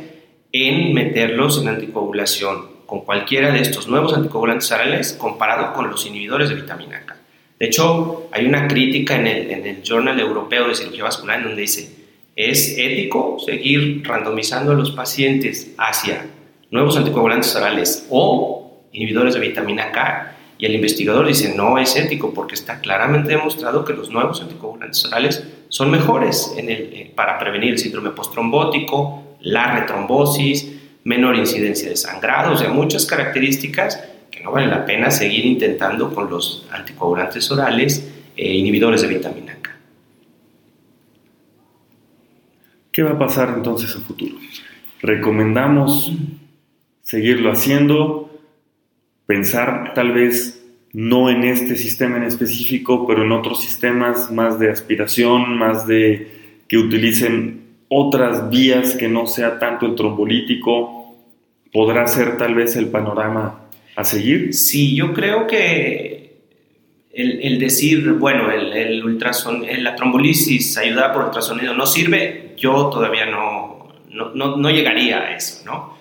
en 0.52 0.94
meterlos 0.94 1.60
en 1.60 1.68
anticoagulación 1.68 2.80
con 2.86 3.02
cualquiera 3.02 3.52
de 3.52 3.60
estos 3.60 3.86
nuevos 3.86 4.14
anticoagulantes 4.14 4.72
orales 4.72 5.12
comparado 5.12 5.72
con 5.74 5.90
los 5.90 6.06
inhibidores 6.06 6.48
de 6.48 6.56
vitamina 6.56 7.04
K. 7.06 7.16
De 7.58 7.66
hecho, 7.66 8.28
hay 8.32 8.46
una 8.46 8.66
crítica 8.66 9.16
en 9.16 9.26
el, 9.26 9.50
en 9.50 9.66
el 9.66 9.82
Journal 9.82 10.18
Europeo 10.18 10.66
de 10.66 10.74
Cirugía 10.74 11.04
Vascular 11.04 11.38
en 11.38 11.44
donde 11.44 11.62
dice, 11.62 12.00
es 12.34 12.78
ético 12.78 13.36
seguir 13.38 14.02
randomizando 14.04 14.72
a 14.72 14.74
los 14.74 14.92
pacientes 14.92 15.72
hacia 15.76 16.26
nuevos 16.70 16.96
anticoagulantes 16.96 17.54
orales 17.54 18.06
o 18.08 18.86
inhibidores 18.92 19.34
de 19.34 19.40
vitamina 19.40 19.92
K. 19.92 20.36
Y 20.60 20.66
el 20.66 20.74
investigador 20.74 21.26
dice, 21.26 21.54
no 21.56 21.78
es 21.78 21.96
ético 21.96 22.34
porque 22.34 22.54
está 22.54 22.80
claramente 22.80 23.30
demostrado 23.30 23.82
que 23.82 23.94
los 23.94 24.10
nuevos 24.10 24.42
anticoagulantes 24.42 25.06
orales 25.06 25.42
son 25.70 25.90
mejores 25.90 26.54
eh, 26.58 27.10
para 27.16 27.38
prevenir 27.38 27.72
el 27.72 27.78
síndrome 27.78 28.10
postrombótico, 28.10 29.36
la 29.40 29.80
retrombosis, 29.80 30.70
menor 31.04 31.36
incidencia 31.36 31.88
de 31.88 31.96
sangrado, 31.96 32.52
o 32.52 32.58
sea, 32.58 32.68
muchas 32.68 33.06
características 33.06 34.04
que 34.30 34.40
no 34.40 34.52
vale 34.52 34.66
la 34.66 34.84
pena 34.84 35.10
seguir 35.10 35.46
intentando 35.46 36.12
con 36.12 36.28
los 36.28 36.66
anticoagulantes 36.70 37.50
orales 37.50 38.12
e 38.36 38.54
inhibidores 38.54 39.00
de 39.00 39.08
vitamina 39.08 39.56
K. 39.62 39.70
¿Qué 42.92 43.02
va 43.02 43.12
a 43.12 43.18
pasar 43.18 43.54
entonces 43.56 43.94
en 43.96 44.02
futuro? 44.02 44.36
¿Recomendamos 45.00 46.12
seguirlo 47.02 47.50
haciendo? 47.50 48.29
Pensar 49.30 49.94
tal 49.94 50.10
vez 50.10 50.60
no 50.92 51.30
en 51.30 51.44
este 51.44 51.76
sistema 51.76 52.16
en 52.16 52.24
específico, 52.24 53.06
pero 53.06 53.22
en 53.22 53.30
otros 53.30 53.62
sistemas 53.62 54.32
más 54.32 54.58
de 54.58 54.70
aspiración, 54.70 55.56
más 55.56 55.86
de 55.86 56.32
que 56.66 56.76
utilicen 56.76 57.60
otras 57.86 58.50
vías 58.50 58.96
que 58.96 59.06
no 59.06 59.28
sea 59.28 59.60
tanto 59.60 59.86
el 59.86 59.94
trombolítico, 59.94 61.16
podrá 61.72 62.08
ser 62.08 62.38
tal 62.38 62.56
vez 62.56 62.74
el 62.74 62.88
panorama 62.88 63.68
a 63.94 64.02
seguir? 64.02 64.52
Sí, 64.52 64.96
yo 64.96 65.12
creo 65.12 65.46
que 65.46 66.40
el, 67.12 67.60
decir, 67.60 68.14
bueno, 68.14 68.50
el, 68.50 68.72
el 68.72 69.84
la 69.84 69.94
trombolisis 69.94 70.76
ayudada 70.76 71.12
por 71.12 71.26
ultrasonido 71.26 71.72
no 71.72 71.86
sirve, 71.86 72.54
yo 72.56 72.90
todavía 72.90 73.26
no, 73.26 73.92
no, 74.34 74.70
llegaría 74.70 75.20
a 75.20 75.36
eso, 75.36 75.62
¿no? 75.64 75.99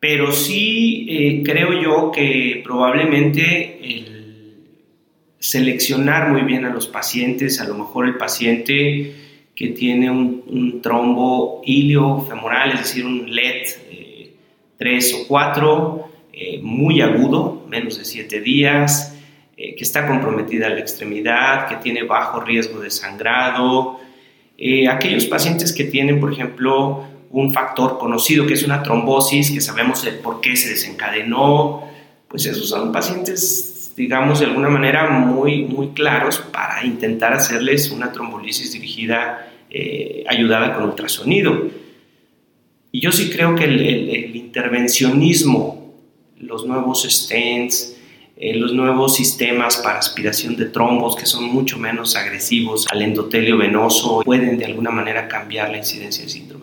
Pero 0.00 0.32
sí 0.32 1.06
eh, 1.10 1.42
creo 1.44 1.78
yo 1.78 2.10
que 2.10 2.62
probablemente 2.64 3.78
el 3.82 4.06
seleccionar 5.38 6.30
muy 6.30 6.40
bien 6.42 6.64
a 6.64 6.70
los 6.70 6.86
pacientes, 6.88 7.60
a 7.60 7.68
lo 7.68 7.74
mejor 7.74 8.06
el 8.06 8.16
paciente 8.16 9.14
que 9.54 9.68
tiene 9.68 10.10
un, 10.10 10.80
trombo 10.80 11.60
iliofemoral, 11.66 12.72
es 12.72 12.80
decir, 12.80 13.04
un 13.04 13.30
LED 13.34 13.66
3 14.78 15.12
eh, 15.12 15.16
o 15.16 15.28
4, 15.28 16.10
eh, 16.32 16.60
muy 16.62 17.02
agudo, 17.02 17.66
menos 17.68 17.98
de 17.98 18.06
7 18.06 18.40
días, 18.40 19.18
que 19.54 19.76
está 19.78 20.06
comprometida 20.06 20.70
la 20.70 20.80
extremidad, 20.80 21.68
que 21.68 21.76
tiene 21.76 22.04
bajo 22.04 22.40
riesgo 22.40 22.80
de 22.80 22.90
sangrado. 22.90 24.00
aquellos 24.90 25.26
pacientes 25.26 25.74
que 25.74 25.84
tienen, 25.84 26.18
por 26.18 26.32
ejemplo, 26.32 27.09
un 27.30 27.52
factor 27.52 27.98
conocido 27.98 28.46
que 28.46 28.54
es 28.54 28.62
una 28.62 28.82
trombosis, 28.82 29.50
que 29.50 29.60
sabemos 29.60 30.04
el 30.04 30.16
por 30.16 30.40
qué 30.40 30.56
se 30.56 30.70
desencadenó, 30.70 31.84
pues 32.28 32.46
esos 32.46 32.68
son 32.68 32.92
pacientes 32.92 33.70
digamos, 34.00 34.40
de 34.40 34.46
alguna 34.46 34.70
manera 34.70 35.10
muy, 35.10 35.64
muy 35.64 35.88
claros 35.88 36.38
para 36.38 36.84
intentar 36.84 37.34
hacerles 37.34 37.90
una 37.90 38.12
trombolisis 38.12 38.72
dirigida, 38.72 39.52
eh, 39.68 40.24
ayudada 40.26 40.74
con 40.74 40.84
ultrasonido. 40.84 41.68
Y 42.92 43.00
yo 43.00 43.12
sí 43.12 43.30
creo 43.30 43.54
que 43.54 43.64
el, 43.64 44.34
intervencionismo, 44.34 45.94
los 46.38 46.66
nuevos 46.66 47.02
stents, 47.08 47.96
eh, 48.36 48.54
los 48.54 48.72
nuevos 48.72 49.16
sistemas 49.16 49.76
para 49.76 49.98
aspiración 49.98 50.56
de 50.56 50.64
trombos 50.64 51.14
que 51.14 51.26
son 51.26 51.44
mucho 51.44 51.78
menos 51.78 52.16
agresivos 52.16 52.86
al 52.90 53.02
endotelio 53.02 53.58
venoso 53.58 54.22
pueden 54.24 54.56
de 54.56 54.64
alguna 54.64 54.90
manera 54.90 55.28
cambiar 55.28 55.70
la 55.70 55.76
incidencia 55.76 56.24
de 56.24 56.30
síndrome 56.30 56.59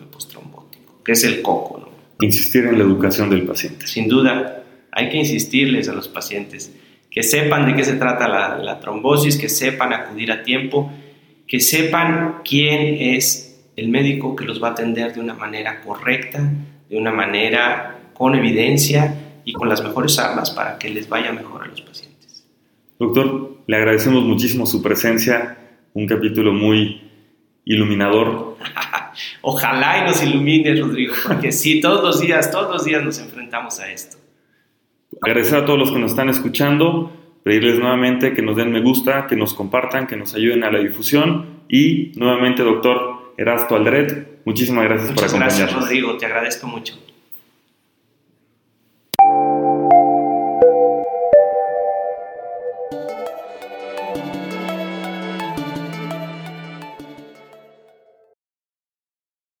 que 1.08 1.12
es 1.12 1.24
el 1.24 1.40
coco. 1.40 1.78
¿no? 1.80 1.88
Insistir 2.20 2.66
en 2.66 2.76
la 2.76 2.84
educación 2.84 3.30
del 3.30 3.44
paciente. 3.44 3.86
Sin 3.86 4.08
duda, 4.08 4.62
hay 4.92 5.08
que 5.08 5.16
insistirles 5.16 5.88
a 5.88 5.94
los 5.94 6.06
pacientes 6.06 6.70
que 7.10 7.22
sepan 7.22 7.64
de 7.64 7.74
qué 7.74 7.82
se 7.82 7.94
trata 7.94 8.28
la, 8.28 8.58
la 8.58 8.78
trombosis, 8.78 9.38
que 9.38 9.48
sepan 9.48 9.94
acudir 9.94 10.30
a 10.30 10.42
tiempo, 10.42 10.92
que 11.46 11.60
sepan 11.60 12.42
quién 12.44 12.98
es 13.00 13.58
el 13.76 13.88
médico 13.88 14.36
que 14.36 14.44
los 14.44 14.62
va 14.62 14.68
a 14.68 14.70
atender 14.72 15.14
de 15.14 15.20
una 15.20 15.32
manera 15.32 15.80
correcta, 15.80 16.46
de 16.90 16.98
una 16.98 17.10
manera 17.10 18.10
con 18.12 18.34
evidencia 18.34 19.14
y 19.46 19.54
con 19.54 19.70
las 19.70 19.82
mejores 19.82 20.18
armas 20.18 20.50
para 20.50 20.78
que 20.78 20.90
les 20.90 21.08
vaya 21.08 21.32
mejor 21.32 21.62
a 21.62 21.68
los 21.68 21.80
pacientes. 21.80 22.44
Doctor, 22.98 23.62
le 23.66 23.76
agradecemos 23.78 24.24
muchísimo 24.24 24.66
su 24.66 24.82
presencia, 24.82 25.56
un 25.94 26.06
capítulo 26.06 26.52
muy 26.52 27.00
iluminador. 27.64 28.58
Ojalá 29.50 29.98
y 29.98 30.02
nos 30.02 30.22
ilumine, 30.22 30.78
Rodrigo, 30.78 31.14
porque 31.26 31.52
sí, 31.52 31.80
todos 31.80 32.04
los 32.04 32.20
días, 32.20 32.50
todos 32.50 32.70
los 32.70 32.84
días 32.84 33.02
nos 33.02 33.18
enfrentamos 33.18 33.80
a 33.80 33.90
esto. 33.90 34.18
Agradecer 35.22 35.60
a 35.60 35.64
todos 35.64 35.78
los 35.78 35.90
que 35.90 35.98
nos 35.98 36.10
están 36.10 36.28
escuchando, 36.28 37.10
pedirles 37.44 37.78
nuevamente 37.78 38.34
que 38.34 38.42
nos 38.42 38.56
den 38.56 38.70
me 38.70 38.82
gusta, 38.82 39.26
que 39.26 39.36
nos 39.36 39.54
compartan, 39.54 40.06
que 40.06 40.16
nos 40.16 40.34
ayuden 40.34 40.64
a 40.64 40.70
la 40.70 40.80
difusión 40.80 41.62
y 41.66 42.12
nuevamente, 42.16 42.62
doctor, 42.62 43.32
Erasto 43.38 43.74
Aldred, 43.74 44.26
muchísimas 44.44 44.84
gracias 44.84 45.12
por 45.12 45.24
acompañarnos. 45.24 45.58
Gracias, 45.58 45.80
Rodrigo, 45.80 46.18
te 46.18 46.26
agradezco 46.26 46.66
mucho. 46.66 46.98